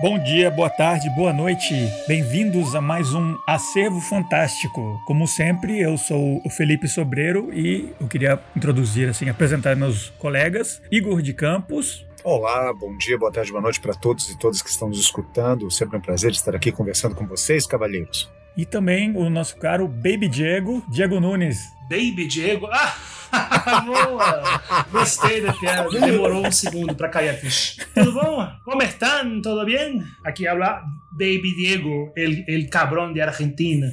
[0.00, 1.72] Bom dia, boa tarde, boa noite.
[2.08, 5.00] Bem-vindos a mais um Acervo Fantástico.
[5.06, 10.82] Como sempre, eu sou o Felipe Sobreiro e eu queria introduzir, assim, apresentar meus colegas.
[10.90, 12.04] Igor de Campos.
[12.24, 15.70] Olá, bom dia, boa tarde, boa noite para todos e todas que estão nos escutando.
[15.70, 18.28] Sempre um prazer estar aqui conversando com vocês, cavalheiros.
[18.56, 21.58] E também o nosso caro Baby Diego, Diego Nunes.
[21.90, 22.68] Baby Diego?
[22.70, 22.94] Ah!
[23.84, 24.84] Boa!
[24.92, 25.88] Gostei da piada.
[25.90, 27.84] Demorou um segundo para cair a ficha.
[27.94, 28.48] Tudo bom?
[28.64, 29.42] Como estão?
[29.42, 30.04] Tudo bem?
[30.24, 33.92] Aqui habla Baby Diego, el, el cabrão de Argentina.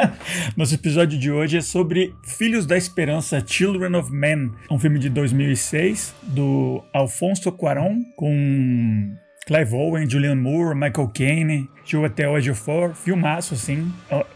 [0.56, 5.08] Nosso episódio de hoje é sobre Filhos da Esperança, Children of Men, um filme de
[5.10, 9.14] 2006 do Alfonso Cuarón com
[9.48, 13.90] Clive Owen, Julianne Moore, Michael Caine, Tio até hoje for, filmaço assim.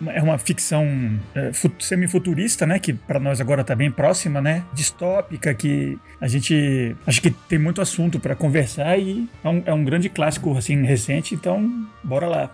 [0.06, 0.86] É uma ficção
[1.34, 6.96] é, semi-futurista, né, que para nós agora tá bem próxima, né, distópica que a gente
[7.06, 10.82] acho que tem muito assunto para conversar e é um, é um grande clássico assim
[10.82, 12.50] recente, então bora lá.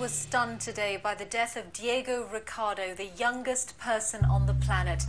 [0.00, 5.04] Was stunned today by the death of Diego Ricardo, the youngest person on the planet.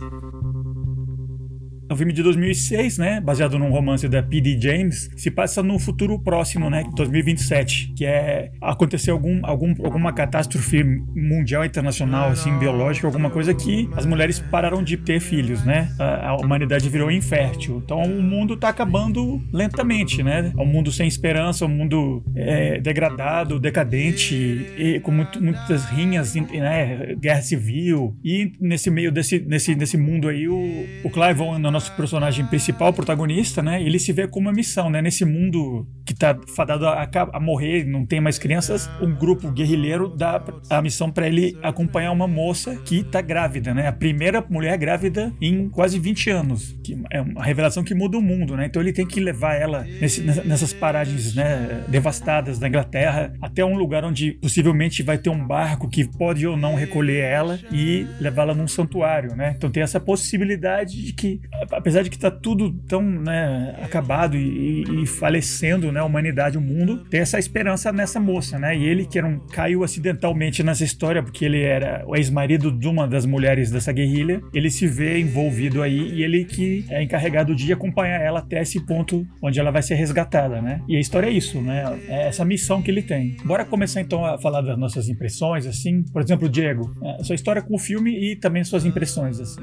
[1.88, 3.20] É um filme de 2006, né?
[3.20, 4.58] Baseado num romance da P.D.
[4.60, 5.10] James.
[5.16, 6.84] Se passa no futuro próximo, né?
[6.94, 7.92] 2027.
[7.96, 10.82] Que é acontecer algum, algum, alguma catástrofe
[11.14, 15.90] mundial, internacional, assim, biológica, alguma coisa que as mulheres pararam de ter filhos, né?
[15.98, 17.82] A, a humanidade virou infértil.
[17.84, 20.52] Então o mundo tá acabando lentamente, né?
[20.56, 26.34] É um mundo sem esperança, um mundo é, degradado, decadente, e com muito, muitas rinhas,
[26.34, 27.14] né?
[27.18, 28.16] Guerra civil.
[28.24, 32.92] E nesse meio desse, nesse, nesse mundo aí, o, o Clive Owen, nosso personagem principal,
[32.92, 33.82] protagonista, né?
[33.82, 35.02] Ele se vê como uma missão, né?
[35.02, 40.08] Nesse mundo que tá fadado a, a morrer, não tem mais crianças, um grupo guerrilheiro
[40.08, 43.88] dá a missão para ele acompanhar uma moça que tá grávida, né?
[43.88, 46.76] A primeira mulher grávida em quase 20 anos.
[46.84, 48.66] Que é uma revelação que muda o mundo, né?
[48.66, 51.84] Então ele tem que levar ela nesse, nessas paragens, né?
[51.88, 56.56] Devastadas da Inglaterra até um lugar onde possivelmente vai ter um barco que pode ou
[56.56, 59.54] não recolher ela e levá-la num santuário, né?
[59.56, 61.40] Então tem essa possibilidade de que
[61.70, 66.60] apesar de que está tudo tão né, acabado e, e, falecendo, né, a humanidade, o
[66.60, 68.76] mundo, tem essa esperança nessa moça, né?
[68.76, 72.88] E ele que era um, caiu acidentalmente nessa história porque ele era o ex-marido de
[72.88, 77.54] uma das mulheres dessa guerrilha, ele se vê envolvido aí e ele que é encarregado
[77.54, 80.80] de acompanhar ela até esse ponto onde ela vai ser resgatada, né?
[80.88, 81.98] E a história é isso, né?
[82.08, 83.36] É essa missão que ele tem.
[83.44, 86.02] Bora começar então a falar das nossas impressões, assim.
[86.12, 89.60] Por exemplo, Diego, a sua história com o filme e também suas impressões, assim.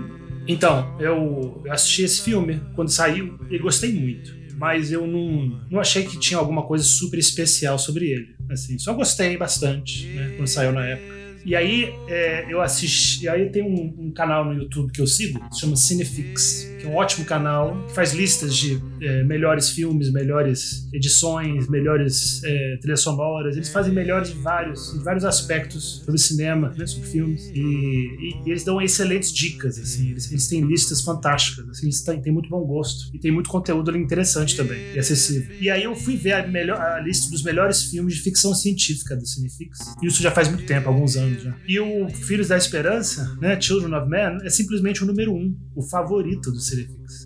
[0.50, 4.36] Então, eu assisti esse filme quando saiu e gostei muito.
[4.58, 8.36] Mas eu não, não achei que tinha alguma coisa super especial sobre ele.
[8.50, 11.20] Assim, só gostei bastante, né, quando saiu na época.
[11.46, 13.26] E aí é, eu assisti.
[13.26, 16.68] E aí tem um, um, canal no YouTube que eu sigo, que se chama Cinefix,
[16.80, 22.42] que é um ótimo canal, que faz listas de é, melhores filmes, melhores edições, melhores
[22.44, 23.56] é, trilhas sonoras.
[23.56, 27.50] Eles fazem melhores em vários, em vários aspectos sobre cinema, né, sobre filmes.
[27.54, 30.12] E, e, e, eles dão excelentes dicas, assim.
[30.12, 33.14] Eles, eles têm listas fantásticas, assim, eles têm, têm, muito bom gosto.
[33.14, 35.56] E tem muito conteúdo ali interessante também, e acessível.
[35.60, 39.16] E aí eu fui ver a, melhor, a lista dos melhores filmes de ficção científica
[39.16, 39.80] do Cinefix.
[40.02, 41.56] E isso já faz muito tempo, alguns anos já.
[41.68, 45.82] E o Filhos da Esperança, né, Children of Men, é simplesmente o número um, o
[45.82, 46.60] favorito do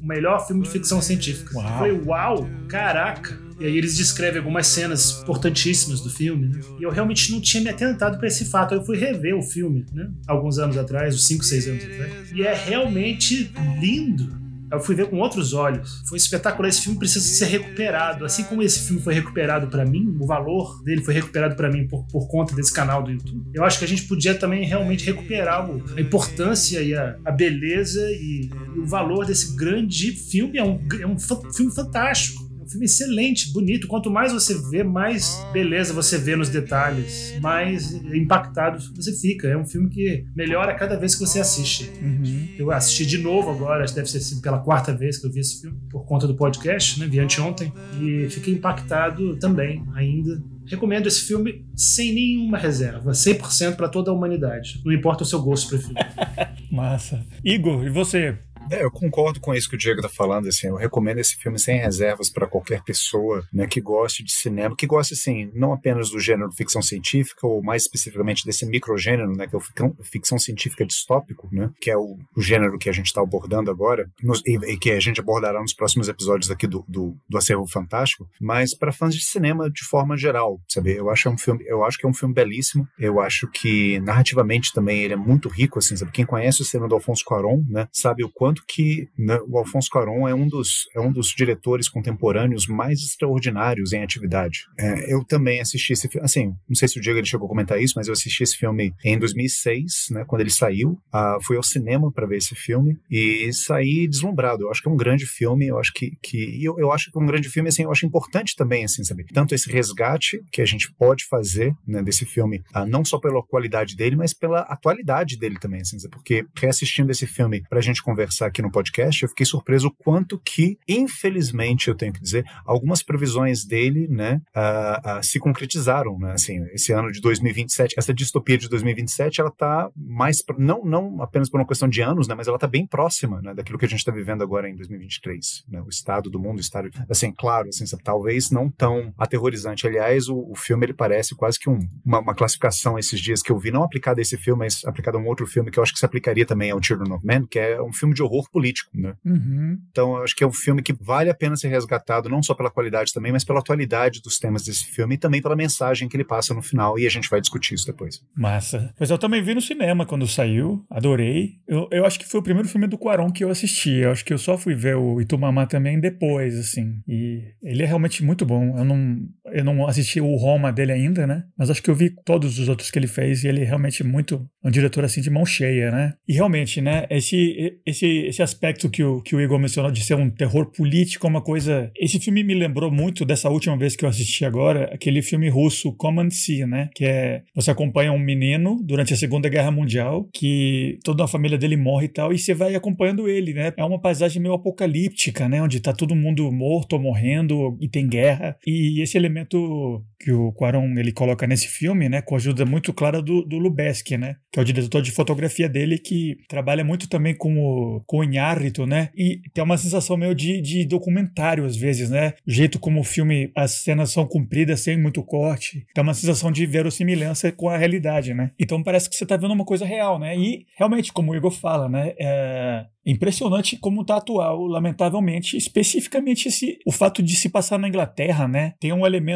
[0.01, 1.57] O melhor filme de ficção científica.
[1.57, 1.77] Uau.
[1.79, 3.41] Foi uau, caraca.
[3.59, 6.47] E aí eles descrevem algumas cenas importantíssimas do filme.
[6.47, 6.59] Né?
[6.79, 8.73] E eu realmente não tinha me atentado para esse fato.
[8.73, 10.09] Eu fui rever o filme, né?
[10.27, 12.31] Alguns anos atrás, uns 5, 6 anos atrás.
[12.33, 14.42] E é realmente lindo
[14.73, 16.01] eu fui ver com outros olhos.
[16.07, 16.69] Foi espetacular.
[16.69, 18.25] Esse filme precisa ser recuperado.
[18.25, 21.87] Assim como esse filme foi recuperado para mim, o valor dele foi recuperado para mim
[21.87, 23.43] por, por conta desse canal do YouTube.
[23.53, 27.31] Eu acho que a gente podia também realmente recuperar o, a importância e a, a
[27.31, 30.57] beleza e, e, o valor desse grande filme.
[30.57, 32.42] É um, é um filme fantástico
[32.73, 33.87] filme excelente, bonito.
[33.87, 39.47] Quanto mais você vê, mais beleza você vê nos detalhes, mais impactado você fica.
[39.47, 41.91] É um filme que melhora cada vez que você assiste.
[42.01, 42.47] Uhum.
[42.57, 45.61] Eu assisti de novo agora, deve ser assim, pela quarta vez que eu vi esse
[45.61, 47.07] filme, por conta do podcast, né?
[47.07, 47.71] Vi anteontem.
[48.01, 50.41] E fiquei impactado também, ainda.
[50.65, 54.81] Recomendo esse filme sem nenhuma reserva, 100% para toda a humanidade.
[54.85, 55.95] Não importa o seu gosto filme.
[56.71, 57.25] Massa.
[57.43, 58.37] Igor, e você?
[58.71, 60.47] É, eu concordo com isso que o Diego está falando.
[60.47, 64.75] Assim, eu recomendo esse filme sem reservas para qualquer pessoa né, que goste de cinema,
[64.75, 69.47] que goste, assim, não apenas do gênero ficção científica, ou mais especificamente desse microgênero, né,
[69.47, 69.61] que é o
[70.03, 74.09] ficção científica distópico, né, que é o, o gênero que a gente está abordando agora,
[74.21, 77.67] nos, e, e, que a gente abordará nos próximos episódios aqui do, do, do Acervo
[77.67, 80.95] Fantástico, mas para fãs de cinema de forma geral, sabe?
[80.95, 83.99] Eu acho, é um filme, eu acho que é um filme belíssimo, eu acho que
[84.01, 86.11] narrativamente também ele é muito rico, assim, sabe?
[86.11, 89.57] Quem conhece o cinema do Alfonso Cuarón, né, sabe o quanto quanto que né, o
[89.57, 94.65] Alfonso Cuarón é um dos é um dos diretores contemporâneos mais extraordinários em atividade.
[94.77, 97.49] É, eu também assisti esse filme, assim, não sei se o Diego ele chegou a
[97.49, 100.91] comentar isso, mas eu assisti esse filme em 2006, né, quando ele saiu.
[101.13, 104.63] Uh, fui ao cinema para ver esse filme e saí deslumbrado.
[104.63, 107.17] Eu acho que é um grande filme, eu acho que, que eu, eu acho que
[107.17, 110.61] é um grande filme, assim, eu acho importante também, assim, saber tanto esse resgate que
[110.61, 114.61] a gente pode fazer né, desse filme, uh, não só pela qualidade dele, mas pela
[114.61, 119.23] atualidade dele também, assim, porque reassistindo esse filme para a gente conversar aqui no podcast,
[119.23, 124.41] eu fiquei surpreso o quanto que, infelizmente, eu tenho que dizer, algumas previsões dele, né,
[124.55, 129.49] uh, uh, se concretizaram, né, assim, esse ano de 2027, essa distopia de 2027, ela
[129.49, 132.85] está mais, não, não apenas por uma questão de anos, né, mas ela está bem
[132.85, 136.39] próxima, né, daquilo que a gente está vivendo agora em 2023, né, o estado do
[136.39, 139.87] mundo, o estado, assim, claro, assim, talvez não tão aterrorizante.
[139.87, 143.51] Aliás, o, o filme ele parece quase que um, uma, uma, classificação esses dias que
[143.51, 145.83] eu vi, não aplicada a esse filme, mas aplicada a um outro filme que eu
[145.83, 148.32] acho que se aplicaria também ao Children of Men, que é um filme de horror
[148.51, 149.15] político, né?
[149.25, 149.77] Uhum.
[149.91, 152.53] Então, eu acho que é um filme que vale a pena ser resgatado, não só
[152.53, 156.15] pela qualidade também, mas pela atualidade dos temas desse filme e também pela mensagem que
[156.15, 158.21] ele passa no final, e a gente vai discutir isso depois.
[158.35, 158.93] Massa.
[158.97, 161.57] Pois eu também vi no cinema quando saiu, adorei.
[161.67, 163.91] Eu, eu acho que foi o primeiro filme do Quaron que eu assisti.
[163.91, 167.01] Eu acho que eu só fui ver o Itumamá também depois, assim.
[167.07, 168.77] E ele é realmente muito bom.
[168.77, 171.43] Eu não, eu não assisti o Roma dele ainda, né?
[171.57, 174.03] Mas acho que eu vi todos os outros que ele fez e ele é realmente
[174.03, 176.13] muito um diretor assim de mão cheia, né?
[176.27, 180.15] E realmente, né, esse esse esse aspecto que o que o Igor mencionou de ser
[180.15, 184.05] um terror político é uma coisa, esse filme me lembrou muito dessa última vez que
[184.05, 188.81] eu assisti agora, aquele filme russo Command Sea, né, que é você acompanha um menino
[188.83, 192.53] durante a Segunda Guerra Mundial que toda a família dele morre e tal e você
[192.53, 193.73] vai acompanhando ele, né?
[193.77, 198.07] É uma paisagem meio apocalíptica, né, onde tá todo mundo morto ou morrendo e tem
[198.07, 198.55] guerra.
[198.65, 202.93] E esse elemento que o Quaron ele coloca nesse filme, né, com a ajuda muito
[202.93, 207.09] clara do, do Lubeski, né, que é o diretor de fotografia dele, que trabalha muito
[207.09, 211.65] também com o, com o Inhárrito, né, e tem uma sensação meio de, de documentário
[211.65, 215.85] às vezes, né, o jeito como o filme, as cenas são cumpridas sem muito corte,
[215.93, 219.53] tem uma sensação de verossimilhança com a realidade, né, então parece que você tá vendo
[219.53, 224.15] uma coisa real, né, e realmente, como o Igor fala, né, é, Impressionante como está
[224.15, 228.75] atual, lamentavelmente, especificamente esse, o fato de se passar na Inglaterra, né?
[228.79, 229.32] Tem um elemento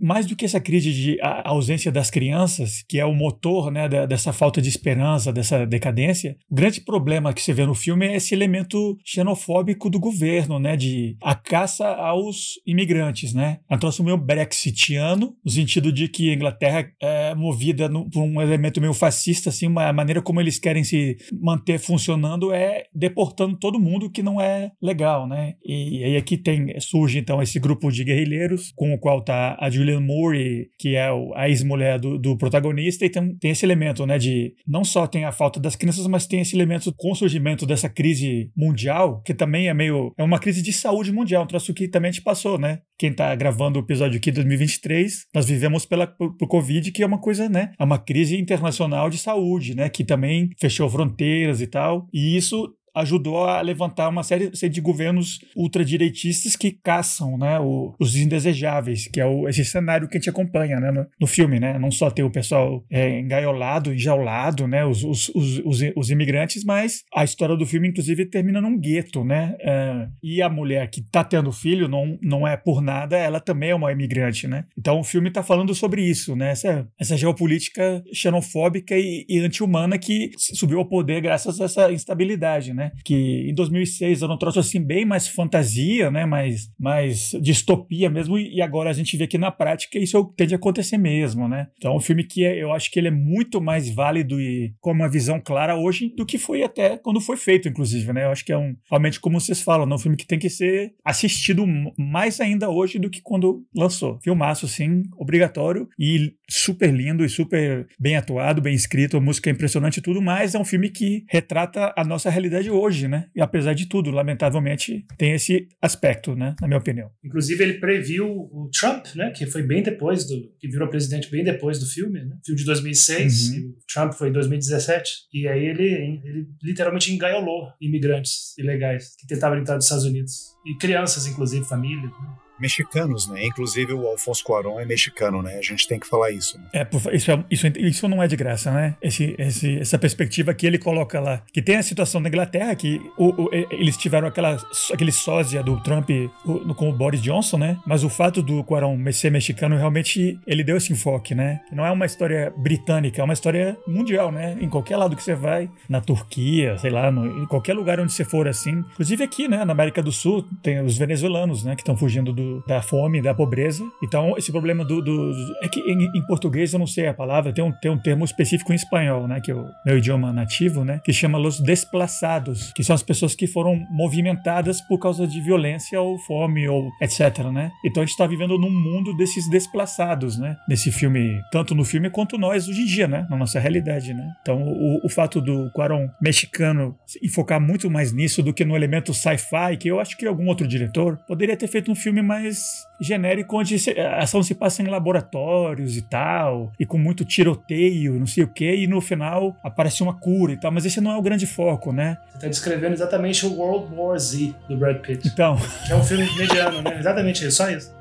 [0.00, 4.06] mais do que essa crise de ausência das crianças, que é o motor, né, da,
[4.06, 6.36] dessa falta de esperança, dessa decadência.
[6.50, 10.76] O grande problema que você vê no filme é esse elemento xenofóbico do governo, né,
[10.76, 13.58] de a caça aos imigrantes, né?
[13.68, 18.22] É um troço meio brexitiano, no sentido de que a Inglaterra é movida no, por
[18.22, 23.56] um elemento meio fascista, assim, uma maneira como eles querem se manter funcionando é deportando
[23.56, 25.54] todo mundo que não é legal, né?
[25.64, 29.70] E, aí aqui tem surge então esse grupo de guerrilheiros com o qual tá a
[29.70, 34.18] Julianne Moore, que é a ex-mulher do, do, protagonista, e tem, tem esse elemento, né,
[34.18, 37.66] de não só tem a falta das crianças, mas tem esse elemento com o surgimento
[37.66, 41.74] dessa crise mundial, que também é meio é uma crise de saúde mundial, um troço
[41.74, 42.80] que também a gente passou, né?
[42.98, 47.02] Quem tá gravando o episódio aqui em 2023, nós vivemos pela por, por Covid, que
[47.02, 47.72] é uma coisa, né?
[47.78, 52.08] É uma crise internacional de saúde, né, que também fechou fronteiras e tal.
[52.12, 58.16] E isso ajudou a levantar uma série de governos ultradireitistas que caçam né, o, os
[58.16, 61.60] indesejáveis, que é o, esse cenário que a gente acompanha né, no, no filme.
[61.60, 61.78] Né?
[61.78, 65.62] Não só ter o pessoal é, engaiolado, enjaulado, né, os, os, os,
[65.94, 69.22] os, imigrantes, mas a história do filme, inclusive, termina num gueto.
[69.24, 69.54] Né?
[69.60, 73.70] É, e a mulher que está tendo filho não, não é por nada, ela também
[73.70, 74.48] é uma imigrante.
[74.48, 74.64] Né?
[74.78, 76.50] Então o filme está falando sobre isso, né?
[76.52, 82.72] essa, essa geopolítica xenofóbica e, e anti-humana que subiu ao poder graças a essa instabilidade.
[82.72, 82.85] Né?
[83.04, 86.24] Que em 2006 era um troço assim bem mais fantasia, né?
[86.24, 88.38] Mais, mais distopia mesmo.
[88.38, 91.68] E agora a gente vê que na prática isso tende a acontecer mesmo, né?
[91.76, 94.74] Então é um filme que é, eu acho que ele é muito mais válido e
[94.80, 98.24] com uma visão clara hoje do que foi até quando foi feito, inclusive, né?
[98.24, 100.50] Eu acho que é um, realmente como vocês falam, é um filme que tem que
[100.50, 101.64] ser assistido
[101.98, 104.18] mais ainda hoje do que quando lançou.
[104.22, 109.52] Filmaço, sim, obrigatório e super lindo e super bem atuado, bem escrito, a música é
[109.52, 112.75] impressionante e tudo, mas é um filme que retrata a nossa realidade hoje,
[113.08, 113.28] né?
[113.34, 116.54] E apesar de tudo, lamentavelmente, tem esse aspecto, né?
[116.60, 117.10] Na minha opinião.
[117.24, 119.30] Inclusive, ele previu o Trump, né?
[119.30, 120.52] Que foi bem depois do.
[120.58, 122.36] que virou presidente bem depois do filme, né?
[122.44, 123.70] Filme de 2006, uhum.
[123.70, 125.10] o Trump foi em 2017.
[125.32, 130.54] E aí ele, ele literalmente engaiolou imigrantes ilegais que tentavam entrar nos Estados Unidos.
[130.66, 132.10] E crianças, inclusive, famílias.
[132.10, 132.45] Né?
[132.58, 133.44] Mexicanos, né?
[133.46, 135.56] Inclusive o Alfonso Cuarón é mexicano, né?
[135.58, 136.58] A gente tem que falar isso.
[136.58, 136.64] Né?
[136.72, 138.96] É, isso, é, isso, isso não é de graça, né?
[139.02, 143.00] Esse, esse, essa perspectiva que ele coloca lá, que tem a situação da Inglaterra, que
[143.16, 144.56] o, o, eles tiveram aquela,
[144.92, 146.10] aquele sósia do Trump
[146.44, 147.78] o, com o Boris Johnson, né?
[147.86, 151.60] Mas o fato do Cuarón ser mexicano realmente ele deu esse enfoque, né?
[151.72, 154.56] Não é uma história britânica, é uma história mundial, né?
[154.60, 158.12] Em qualquer lado que você vai, na Turquia, sei lá, no, em qualquer lugar onde
[158.12, 158.84] você for assim.
[158.92, 159.64] Inclusive aqui, né?
[159.64, 161.74] Na América do Sul, tem os venezuelanos, né?
[161.74, 163.84] Que estão fugindo do da fome, da pobreza.
[164.02, 165.00] Então, esse problema do.
[165.00, 167.98] do é que em, em, português eu não sei a palavra, tem um, tem um
[167.98, 169.40] termo específico em espanhol, né?
[169.40, 171.00] Que é o meu idioma nativo, né?
[171.04, 176.00] Que chama los desplaçados, que são as pessoas que foram movimentadas por causa de violência
[176.00, 177.70] ou fome ou etc, né?
[177.84, 180.56] Então a gente está vivendo num mundo desses desplaçados, né?
[180.68, 183.26] Nesse filme, tanto no filme quanto nós hoje em dia, né?
[183.30, 184.32] Na nossa realidade, né?
[184.42, 189.14] Então o, o fato do Quaron mexicano enfocar muito mais nisso do que no elemento
[189.14, 192.86] sci-fi, que eu acho que algum outro diretor poderia ter feito um filme mais mais
[193.00, 198.26] genérico, onde a ação se passa em laboratórios e tal, e com muito tiroteio, não
[198.26, 201.16] sei o que, e no final aparece uma cura e tal, mas esse não é
[201.16, 202.16] o grande foco, né?
[202.32, 205.26] Você tá descrevendo exatamente o World War Z do Brad Pitt.
[205.26, 205.56] Então.
[205.86, 206.98] Que é um filme mediano, né?
[206.98, 207.94] Exatamente isso, só isso.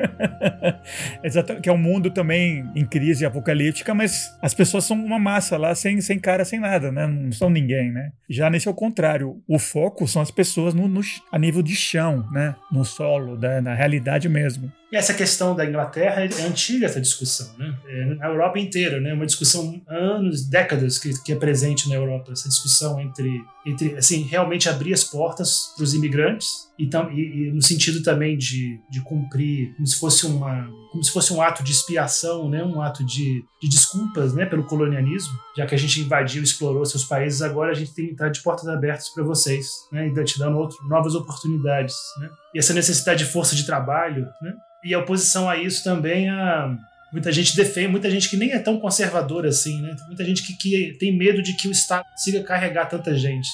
[1.24, 5.58] Exato, que é um mundo também em crise apocalíptica, mas as pessoas são uma massa
[5.58, 7.08] lá, sem, sem cara, sem nada, né?
[7.08, 8.12] Não são ninguém, né?
[8.30, 9.42] Já nesse é o contrário.
[9.48, 12.56] O foco são as pessoas no, no a nível de chão, né?
[12.72, 14.72] No solo, da, na realidade mesmo.
[14.96, 17.78] Essa questão da Inglaterra é antiga, essa discussão, né?
[17.86, 19.14] É na Europa inteira, né?
[19.14, 24.22] Uma discussão anos, décadas que, que é presente na Europa, essa discussão entre, entre assim,
[24.22, 29.74] realmente abrir as portas para os imigrantes e, e, no sentido também de, de cumprir
[29.76, 32.64] como se fosse uma como se fosse um ato de expiação, né?
[32.64, 34.46] Um ato de, de desculpas, né?
[34.46, 38.12] Pelo colonialismo, já que a gente invadiu, explorou seus países, agora a gente tem que
[38.14, 40.08] estar de portas abertas para vocês, né?
[40.08, 42.30] E te dando outro, novas oportunidades, né?
[42.54, 44.54] E essa necessidade de força de trabalho, né?
[44.86, 46.78] E a oposição a isso também a
[47.12, 49.96] muita gente defende, muita gente que nem é tão conservadora assim, né?
[50.08, 53.48] Muita gente que, que tem medo de que o Estado consiga carregar tanta gente.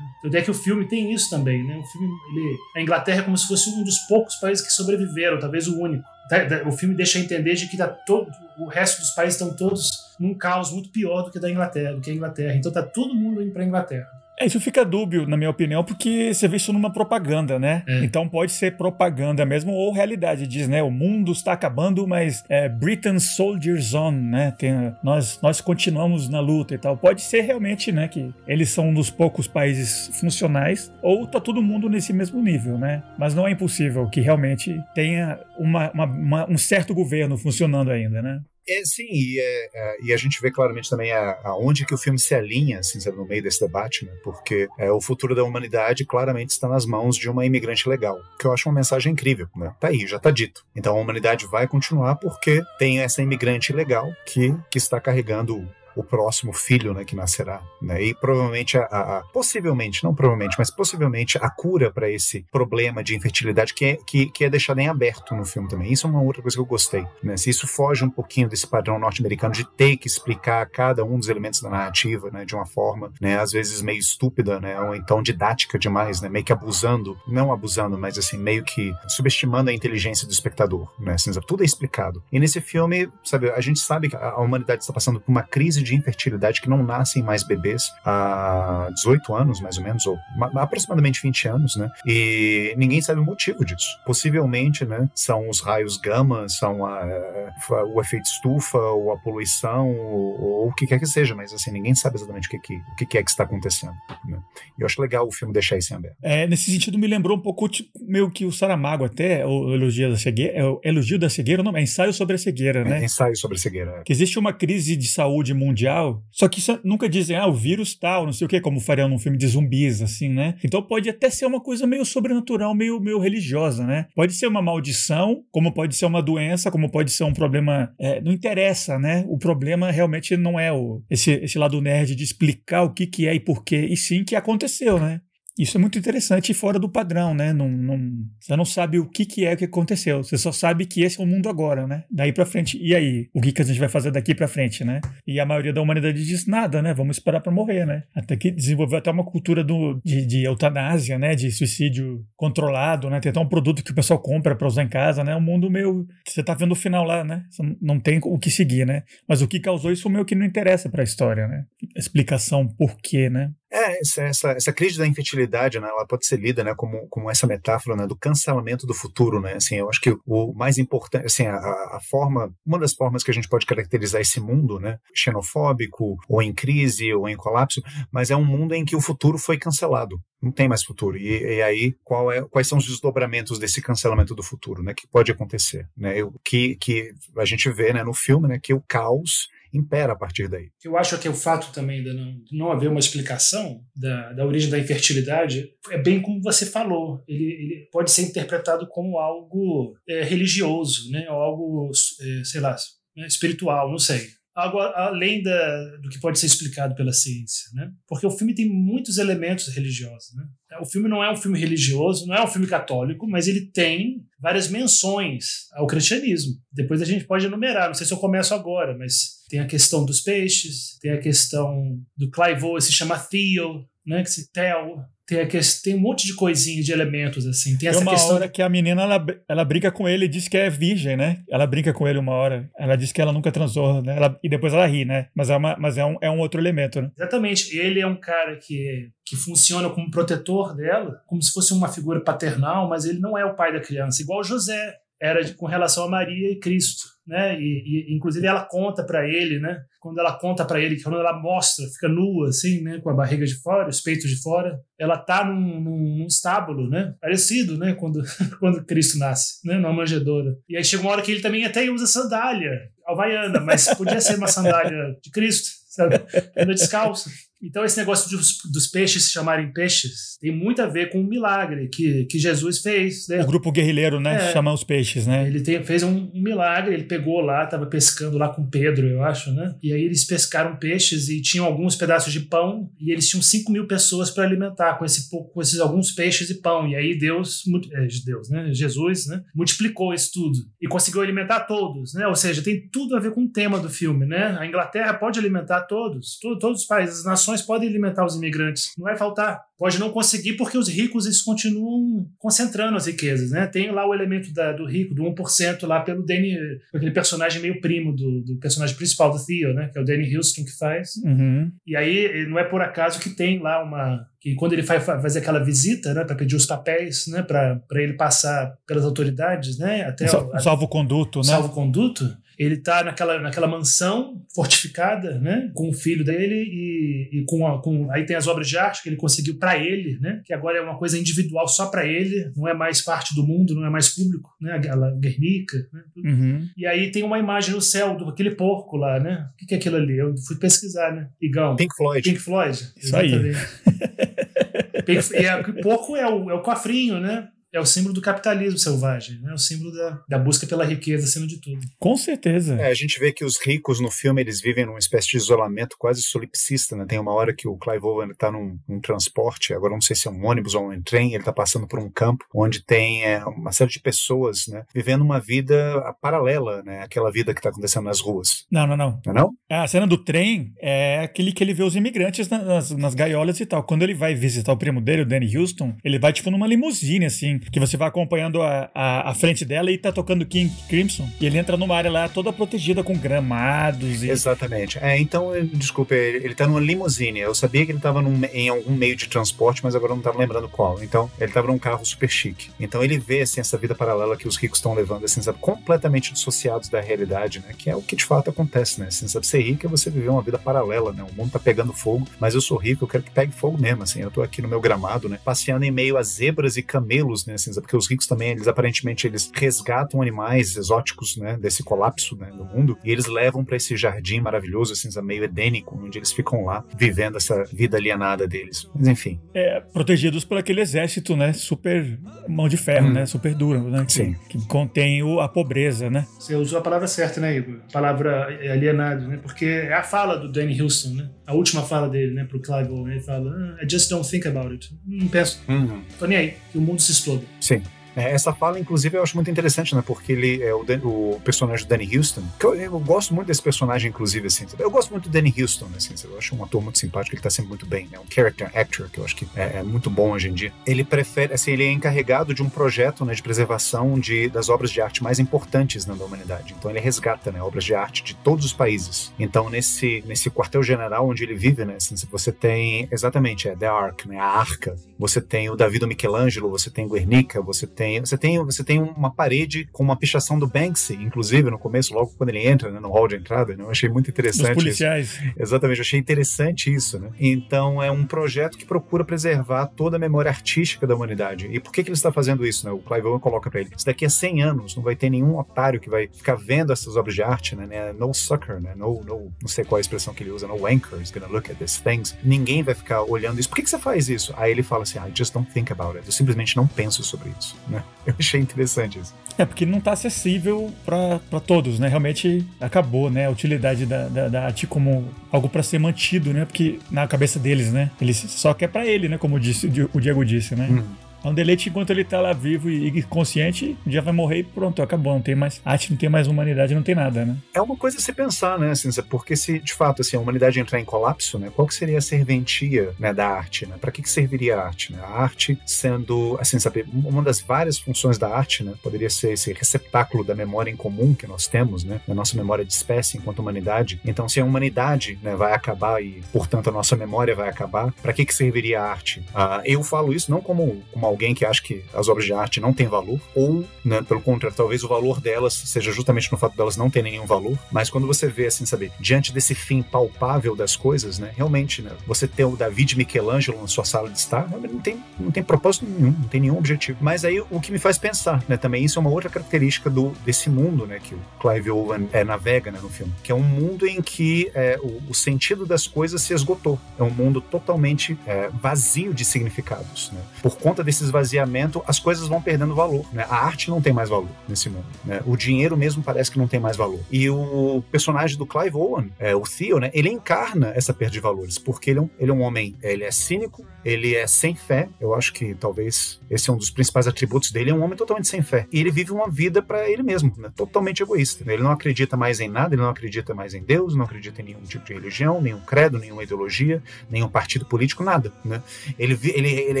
[0.24, 1.76] Então é que o filme tem isso também, né?
[1.76, 5.38] O filme, ele, a Inglaterra é como se fosse um dos poucos países que sobreviveram,
[5.38, 6.04] talvez o único.
[6.28, 10.14] Tá, o filme deixa entender de que tá todo, o resto dos países estão todos
[10.18, 12.54] num caos muito pior do que da Inglaterra, do que a Inglaterra.
[12.54, 14.21] Então tá todo mundo indo para a Inglaterra.
[14.42, 17.84] É, isso fica dúbio, na minha opinião, porque você vê isso numa propaganda, né?
[17.86, 18.04] É.
[18.04, 20.48] Então pode ser propaganda mesmo ou realidade.
[20.48, 20.82] Diz, né?
[20.82, 24.52] O mundo está acabando, mas é, Britain Soldiers On, né?
[24.58, 26.96] Tem, nós, nós continuamos na luta e tal.
[26.96, 28.08] Pode ser realmente, né?
[28.08, 32.76] Que eles são um dos poucos países funcionais ou tá todo mundo nesse mesmo nível,
[32.76, 33.00] né?
[33.16, 38.20] Mas não é impossível que realmente tenha uma, uma, uma, um certo governo funcionando ainda,
[38.20, 38.40] né?
[38.68, 42.18] É, sim, e, é, é, e, a gente vê claramente também aonde que o filme
[42.18, 44.12] se alinha, assim, no meio desse debate, né?
[44.22, 48.46] Porque é, o futuro da humanidade claramente está nas mãos de uma imigrante legal, que
[48.46, 49.74] eu acho uma mensagem incrível, né?
[49.80, 50.64] Tá aí, já tá dito.
[50.76, 56.02] Então a humanidade vai continuar porque tem essa imigrante legal que, que está carregando o
[56.02, 57.62] próximo filho né, que nascerá.
[57.80, 58.02] Né?
[58.02, 63.16] E provavelmente, a, a, possivelmente, não provavelmente, mas possivelmente a cura para esse problema de
[63.16, 65.92] infertilidade que é, que, que é deixado em aberto no filme também.
[65.92, 67.04] Isso é uma outra coisa que eu gostei.
[67.22, 67.36] Né?
[67.36, 71.28] Se isso foge um pouquinho desse padrão norte-americano de ter que explicar cada um dos
[71.28, 75.22] elementos da narrativa né, de uma forma, né, às vezes meio estúpida, né, ou então
[75.22, 80.26] didática demais, né, meio que abusando, não abusando, mas assim, meio que subestimando a inteligência
[80.26, 80.90] do espectador.
[80.98, 82.22] Né, assim, tudo é explicado.
[82.30, 85.81] E nesse filme, sabe, a gente sabe que a humanidade está passando por uma crise
[85.82, 90.18] de infertilidade que não nascem mais bebês há 18 anos, mais ou menos, ou
[90.56, 91.90] aproximadamente 20 anos, né?
[92.06, 93.88] E ninguém sabe o motivo disso.
[94.04, 99.90] Possivelmente, né, são os raios gama, são a, a, o efeito estufa, ou a poluição,
[99.90, 102.74] ou, ou, o que quer que seja, mas assim, ninguém sabe exatamente o que, que,
[102.74, 103.94] o que é que está acontecendo.
[104.24, 104.38] Né?
[104.78, 106.16] E eu acho legal o filme deixar isso em aberto.
[106.22, 110.10] É, nesse sentido, me lembrou um pouco, tipo, meio que o Saramago até, o Elogio
[110.10, 113.00] da Cegueira, é o Elogio da Cegueira, não, é ensaio sobre a cegueira, né?
[113.00, 113.90] É, ensaio sobre a cegueira.
[113.98, 114.02] É.
[114.02, 116.22] Que existe uma crise de saúde mundial mundial.
[116.30, 119.08] Só que isso, nunca dizem, ah, o vírus tal, não sei o que, como fariam
[119.08, 120.54] num filme de zumbis, assim, né?
[120.62, 124.06] Então pode até ser uma coisa meio sobrenatural, meio, meio religiosa, né?
[124.14, 127.92] Pode ser uma maldição, como pode ser uma doença, como pode ser um problema.
[127.98, 129.24] É, não interessa, né?
[129.28, 133.26] O problema realmente não é o, esse, esse lado nerd de explicar o que, que
[133.26, 135.20] é e por quê, e sim que aconteceu, né?
[135.58, 137.52] Isso é muito interessante e fora do padrão, né?
[137.52, 137.98] Não, não,
[138.40, 140.22] você não sabe o que, que é que aconteceu.
[140.22, 142.04] Você só sabe que esse é o mundo agora, né?
[142.10, 142.78] Daí para frente.
[142.82, 143.28] E aí?
[143.34, 145.00] O que, que a gente vai fazer daqui para frente, né?
[145.26, 146.94] E a maioria da humanidade diz nada, né?
[146.94, 148.04] Vamos esperar para morrer, né?
[148.14, 151.34] Até que desenvolveu até uma cultura do, de, de eutanásia, né?
[151.34, 153.20] De suicídio controlado, né?
[153.20, 155.36] Tem até um produto que o pessoal compra para usar em casa, né?
[155.36, 156.06] Um mundo meio.
[156.26, 157.44] Você tá vendo o final lá, né?
[157.50, 159.02] Você não tem o que seguir, né?
[159.28, 161.64] Mas o que causou isso meio que não interessa para a história, né?
[161.94, 163.50] Explicação por quê, né?
[163.74, 167.30] É, essa, essa, essa, crise da infertilidade, né, ela pode ser lida, né, como, como
[167.30, 171.24] essa metáfora, né, do cancelamento do futuro, né, assim, eu acho que o mais importante,
[171.24, 174.98] assim, a, a forma, uma das formas que a gente pode caracterizar esse mundo, né,
[175.14, 179.38] xenofóbico, ou em crise, ou em colapso, mas é um mundo em que o futuro
[179.38, 183.58] foi cancelado, não tem mais futuro, e, e aí qual é, quais são os desdobramentos
[183.58, 187.94] desse cancelamento do futuro, né, que pode acontecer, né, eu, que, que a gente vê,
[187.94, 190.70] né, no filme, né, que o caos impera a partir daí.
[190.84, 194.44] Eu acho que o fato também de não, de não haver uma explicação da, da
[194.44, 197.22] origem da infertilidade é bem como você falou.
[197.26, 201.26] Ele, ele pode ser interpretado como algo é, religioso, né?
[201.30, 202.76] ou algo, é, sei lá,
[203.16, 203.26] né?
[203.26, 207.90] espiritual, não sei além da, do que pode ser explicado pela ciência, né?
[208.06, 210.44] Porque o filme tem muitos elementos religiosos, né?
[210.80, 214.22] O filme não é um filme religioso, não é um filme católico, mas ele tem
[214.40, 216.54] várias menções ao cristianismo.
[216.70, 220.04] Depois a gente pode enumerar, não sei se eu começo agora, mas tem a questão
[220.04, 224.22] dos peixes, tem a questão do Clive se chama Theo, né?
[224.22, 227.70] Que se Theo, tem, questão, tem um monte de coisinhas, de elementos, assim.
[227.70, 228.36] Tem, tem essa uma questão.
[228.36, 231.42] hora que a menina ela, ela brinca com ele e diz que é virgem, né?
[231.48, 232.70] Ela brinca com ele uma hora.
[232.78, 234.16] Ela diz que ela nunca transou, né?
[234.16, 235.28] Ela, e depois ela ri, né?
[235.34, 237.10] Mas, é, uma, mas é, um, é um outro elemento, né?
[237.16, 237.76] Exatamente.
[237.76, 242.20] Ele é um cara que, que funciona como protetor dela, como se fosse uma figura
[242.20, 246.10] paternal, mas ele não é o pai da criança, igual José era com relação a
[246.10, 247.58] Maria e Cristo, né?
[247.60, 249.80] E, e inclusive ela conta para ele, né?
[250.00, 253.00] Quando ela conta para ele, quando ela mostra, fica nua assim, né?
[253.00, 256.88] Com a barriga de fora, os peitos de fora, ela tá num, num, num estábulo,
[256.88, 257.14] né?
[257.20, 257.94] Parecido, né?
[257.94, 258.22] Quando
[258.58, 259.76] quando Cristo nasce, né?
[259.76, 260.56] Numa manjedoura.
[260.68, 264.36] E aí chega uma hora que ele também até usa sandália havaiana, mas podia ser
[264.36, 266.16] uma sandália de Cristo, sabe?
[266.56, 267.30] Anda descalço.
[267.62, 271.26] Então, esse negócio dos, dos, peixes se chamarem peixes tem muito a ver com um
[271.26, 273.28] milagre que, que Jesus fez.
[273.28, 273.40] Né?
[273.40, 274.48] O grupo guerrilheiro, né?
[274.48, 275.46] É, chama os peixes, né?
[275.46, 279.22] Ele tem, fez um, um, milagre, ele pegou lá, estava pescando lá com Pedro, eu
[279.22, 279.76] acho, né?
[279.80, 283.70] E aí eles pescaram peixes e tinham alguns pedaços de pão e eles tinham 5
[283.70, 286.88] mil pessoas para alimentar com, esse, com esses alguns peixes e pão.
[286.88, 288.74] E aí Deus, é, Deus, né?
[288.74, 289.42] Jesus, né?
[289.54, 292.26] Multiplicou isso tudo e conseguiu alimentar todos, né?
[292.26, 294.56] Ou seja, tem tudo a ver com o tema do filme, né?
[294.58, 298.92] A Inglaterra pode alimentar todos, todo, todos os países, as nações podem alimentar os imigrantes.
[298.96, 299.60] Não vai faltar.
[299.76, 303.66] Pode não conseguir porque os ricos eles continuam concentrando as riquezas, né?
[303.66, 306.56] Tem lá o elemento da, do rico, do 1% lá pelo Danny,
[306.94, 309.90] aquele personagem meio primo do, do, personagem principal do Theo, né?
[309.92, 311.16] Que é o Danny Houston que faz.
[311.24, 311.70] Uhum.
[311.86, 315.38] E aí não é por acaso que tem lá uma que quando ele faz fazer
[315.38, 320.24] aquela visita, né, para pedir os papéis, né, para ele passar pelas autoridades, né, até
[320.24, 321.44] o salvo conduto, né?
[321.44, 327.44] Salvo conduto ele está naquela, naquela mansão fortificada, né, com o filho dele e, e
[327.44, 330.42] com, a, com aí tem as obras de arte que ele conseguiu para ele, né,
[330.44, 333.74] que agora é uma coisa individual só para ele, não é mais parte do mundo,
[333.74, 336.68] não é mais público, né, a Guernica, né, uhum.
[336.76, 339.74] e aí tem uma imagem no céu do aquele porco lá, né, o que, que
[339.74, 340.18] é aquilo ali?
[340.18, 341.76] Eu fui pesquisar, né, Igão.
[341.76, 342.22] Pink Floyd.
[342.22, 342.72] Pink Floyd.
[342.72, 343.36] Isso exatamente.
[343.36, 345.02] aí.
[345.04, 347.48] Pink, e é, o porco é o, é o cofrinho, né?
[347.72, 349.50] É o símbolo do capitalismo selvagem, né?
[349.50, 351.80] É o símbolo da, da busca pela riqueza acima de tudo.
[351.98, 352.74] Com certeza.
[352.74, 355.96] É, a gente vê que os ricos no filme eles vivem numa espécie de isolamento
[355.98, 357.06] quase solipsista, né?
[357.06, 360.28] Tem uma hora que o Clive Owen está num, num, transporte, agora não sei se
[360.28, 363.44] é um ônibus ou um trem, ele está passando por um campo onde tem é,
[363.44, 364.84] uma série de pessoas, né?
[364.94, 367.02] Vivendo uma vida paralela, né?
[367.02, 368.66] Aquela vida que está acontecendo nas ruas.
[368.70, 369.20] Não, não, não.
[369.24, 369.50] Não é não?
[369.68, 373.58] É, a cena do trem é aquele que ele vê os imigrantes nas, nas gaiolas
[373.60, 373.82] e tal.
[373.82, 377.26] Quando ele vai visitar o primo dele, o Danny Houston, ele vai tipo numa limusine,
[377.26, 381.28] assim, que você vai acompanhando a, a, a, frente dela e tá tocando King Crimson.
[381.40, 384.22] E ele entra numa área lá toda protegida com gramados.
[384.22, 384.30] E...
[384.30, 384.98] Exatamente.
[385.00, 387.40] É, então, desculpe, ele, ele tá numa limusine.
[387.40, 390.22] Eu sabia que ele tava num, em algum meio de transporte, mas agora eu não
[390.22, 391.02] tava lembrando qual.
[391.02, 392.70] Então, ele tava num carro super chique.
[392.78, 396.32] Então, ele vê, assim, essa vida paralela que os ricos estão levando, assim, sabe, completamente
[396.32, 397.74] dissociados da realidade, né?
[397.76, 399.06] Que é o que de fato acontece, né?
[399.08, 401.22] Assim, sabe, ser rico é você viver uma vida paralela, né?
[401.22, 404.02] O mundo tá pegando fogo, mas eu sou rico, eu quero que pegue fogo mesmo,
[404.02, 404.20] assim.
[404.20, 405.38] Eu tô aqui no meu gramado, né?
[405.44, 407.51] Passeando em meio a zebras e camelos, né?
[407.54, 412.36] Assim, sabe, porque os ricos também, eles aparentemente eles resgatam animais exóticos, né, desse colapso,
[412.36, 416.32] né, do mundo, e eles levam para esse jardim maravilhoso, assim, meio edênico, onde eles
[416.32, 418.88] ficam lá vivendo essa vida alienada deles.
[418.94, 419.40] Mas enfim.
[419.54, 423.12] É, protegidos por aquele exército, né, super mão de ferro, hum.
[423.12, 424.36] né, super duro, né, que, Sim.
[424.48, 426.26] que contém o, a pobreza, né?
[426.38, 427.80] Você usou a palavra certa, né, Igor?
[427.88, 429.38] A palavra alienado, né?
[429.42, 431.30] Porque é a fala do Danny Houston, né?
[431.46, 434.46] A última fala dele, né, pro Clive Owen, ele fala, ah, I just don't think
[434.46, 434.94] about it.
[435.06, 435.60] Não penso.
[435.68, 436.02] Uhum.
[436.18, 437.41] Tô nem aí, que o mundo se exploda.
[437.60, 437.82] Sim.
[438.16, 440.02] É, essa fala, inclusive, eu acho muito interessante, né?
[440.04, 442.42] Porque ele é o, Dan, o personagem do Danny Houston.
[442.60, 444.66] Eu, eu, gosto muito desse personagem, inclusive, assim.
[444.78, 446.14] Eu gosto muito do Danny Houston, assim.
[446.24, 448.18] Eu acho um ator muito simpático, ele tá sempre muito bem, né?
[448.18, 450.72] Um character actor, que eu acho que é, é muito bom hoje em dia.
[450.86, 454.90] Ele prefere, assim, ele é encarregado de um projeto, né, de preservação de, das obras
[454.90, 456.74] de arte mais importantes né, da humanidade.
[456.78, 459.32] Então ele resgata, né, obras de arte de todos os países.
[459.38, 464.28] Então nesse, nesse quartel-general onde ele vive, né, assim, você tem, exatamente, é The Ark,
[464.28, 464.96] né, a Arca.
[465.18, 469.00] Você tem o Davi do Michelangelo, você tem Guernica, você tem, você tem, você tem
[469.00, 473.00] uma parede com uma pichação do Banksy, inclusive no começo, logo quando ele entra né,
[473.00, 474.70] no hall de entrada, né, eu achei muito interessante.
[474.70, 475.32] Os policiais.
[475.32, 475.52] Isso.
[475.58, 477.30] Exatamente, eu achei interessante isso, né?
[477.38, 481.68] Então é um projeto que procura preservar toda a memória artística da humanidade.
[481.70, 482.86] E por que, que ele está fazendo isso?
[482.86, 482.92] Né?
[482.92, 485.58] O Clive Owen coloca para ele: se daqui a 100 anos não vai ter nenhum
[485.58, 488.12] otário que vai ficar vendo essas obras de arte, né?
[488.12, 488.94] No sucker, né?
[488.96, 491.70] No, no, não sei qual a expressão que ele usa, no wanker is gonna look
[491.70, 492.36] at these things.
[492.42, 493.68] Ninguém vai ficar olhando isso.
[493.68, 494.52] Por que, que você faz isso?
[494.56, 496.26] Aí ele fala assim: I just don't think about it.
[496.26, 498.02] Eu simplesmente não penso sobre isso, né?
[498.26, 499.34] Eu achei interessante isso.
[499.58, 502.08] É, porque não está acessível para todos, né?
[502.08, 503.46] Realmente acabou, né?
[503.46, 506.64] A utilidade da, da, da arte como algo para ser mantido, né?
[506.64, 508.10] Porque na cabeça deles, né?
[508.20, 509.38] Eles só quer para ele, né?
[509.38, 510.86] Como disse, o Diego disse, né?
[510.88, 511.04] Uhum.
[511.44, 515.02] É um deleite enquanto ele tá lá vivo e consciente, já vai morrer e pronto,
[515.02, 515.32] acabou.
[515.32, 517.56] Não tem mais arte, não tem mais humanidade, não tem nada, né?
[517.74, 518.90] É uma coisa a se pensar, né?
[518.90, 521.70] Assim, porque se de fato assim, a humanidade entrar em colapso, né?
[521.74, 523.96] Qual que seria a serventia né, da arte, né?
[524.00, 525.12] Para que, que serviria a arte?
[525.12, 525.18] Né?
[525.22, 528.92] A arte sendo, assim, sabe, uma das várias funções da arte, né?
[529.02, 532.20] Poderia ser esse receptáculo da memória em comum que nós temos, né?
[532.26, 534.20] Na nossa memória de espécie enquanto humanidade.
[534.24, 538.32] Então, se a humanidade né, vai acabar e, portanto, a nossa memória vai acabar, para
[538.32, 539.42] que, que serviria a arte?
[539.54, 542.80] Ah, eu falo isso não como, como alguém que acha que as obras de arte
[542.80, 546.76] não têm valor, ou, né, pelo contrário, talvez o valor delas seja justamente no fato
[546.76, 550.76] delas não terem nenhum valor, mas quando você vê, assim, saber, diante desse fim palpável
[550.76, 554.68] das coisas, né, realmente, né, você ter o David Michelangelo na sua sala de estar,
[554.70, 557.18] não tem, não tem propósito nenhum, não tem nenhum objetivo.
[557.20, 560.32] Mas aí o que me faz pensar, né, também isso é uma outra característica do,
[560.44, 563.62] desse mundo, né, que o Clive Owen é, navega, né, no filme, que é um
[563.62, 566.98] mundo em que é, o, o, sentido das coisas se esgotou.
[567.18, 570.40] É um mundo totalmente é, vazio de significados, né.
[570.62, 573.26] Por conta desses vazios esvaziamento, as coisas vão perdendo valor.
[573.32, 573.44] Né?
[573.48, 575.04] A arte não tem mais valor nesse mundo.
[575.24, 575.40] Né?
[575.44, 577.20] O dinheiro mesmo parece que não tem mais valor.
[577.30, 581.40] E o personagem do Clive Owen, é, o Theo, né, ele encarna essa perda de
[581.40, 584.74] valores, porque ele é, um, ele é um homem, ele é cínico, ele é sem
[584.74, 585.08] fé.
[585.20, 587.90] Eu acho que talvez esse é um dos principais atributos dele.
[587.90, 588.86] É um homem totalmente sem fé.
[588.92, 590.70] E ele vive uma vida para ele mesmo, né?
[590.74, 591.70] totalmente egoísta.
[591.70, 594.66] Ele não acredita mais em nada, ele não acredita mais em Deus, não acredita em
[594.66, 598.52] nenhum tipo de religião, nenhum credo, nenhuma ideologia, nenhum partido político, nada.
[598.64, 598.82] Né?
[599.18, 600.00] Ele, ele, ele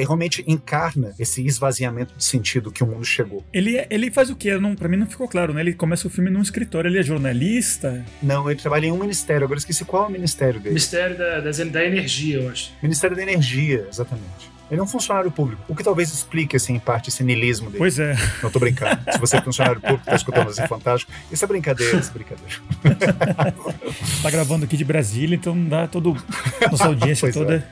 [0.00, 3.44] realmente encarna esse esvaziamento de sentido que o mundo chegou.
[3.52, 4.56] Ele, é, ele faz o quê?
[4.58, 5.60] Não, pra mim não ficou claro, né?
[5.60, 8.04] Ele começa o filme num escritório, ele é jornalista?
[8.22, 9.44] Não, ele trabalha em um ministério.
[9.44, 10.70] Agora esqueci qual é o ministério dele.
[10.70, 12.72] Ministério da, da, da Energia, eu acho.
[12.82, 14.51] Ministério da Energia, exatamente.
[14.72, 15.62] Ele é um funcionário público.
[15.68, 17.76] O que talvez explique, assim, em parte, esse niilismo dele.
[17.76, 18.16] Pois é.
[18.42, 18.98] Não tô brincando.
[19.12, 21.12] Se você é funcionário público, tá escutando assim, fantástico.
[21.30, 22.54] Isso é brincadeira, isso é brincadeira.
[24.22, 26.16] tá gravando aqui de Brasília, então dá todo.
[26.70, 27.62] Nossa audiência pois toda.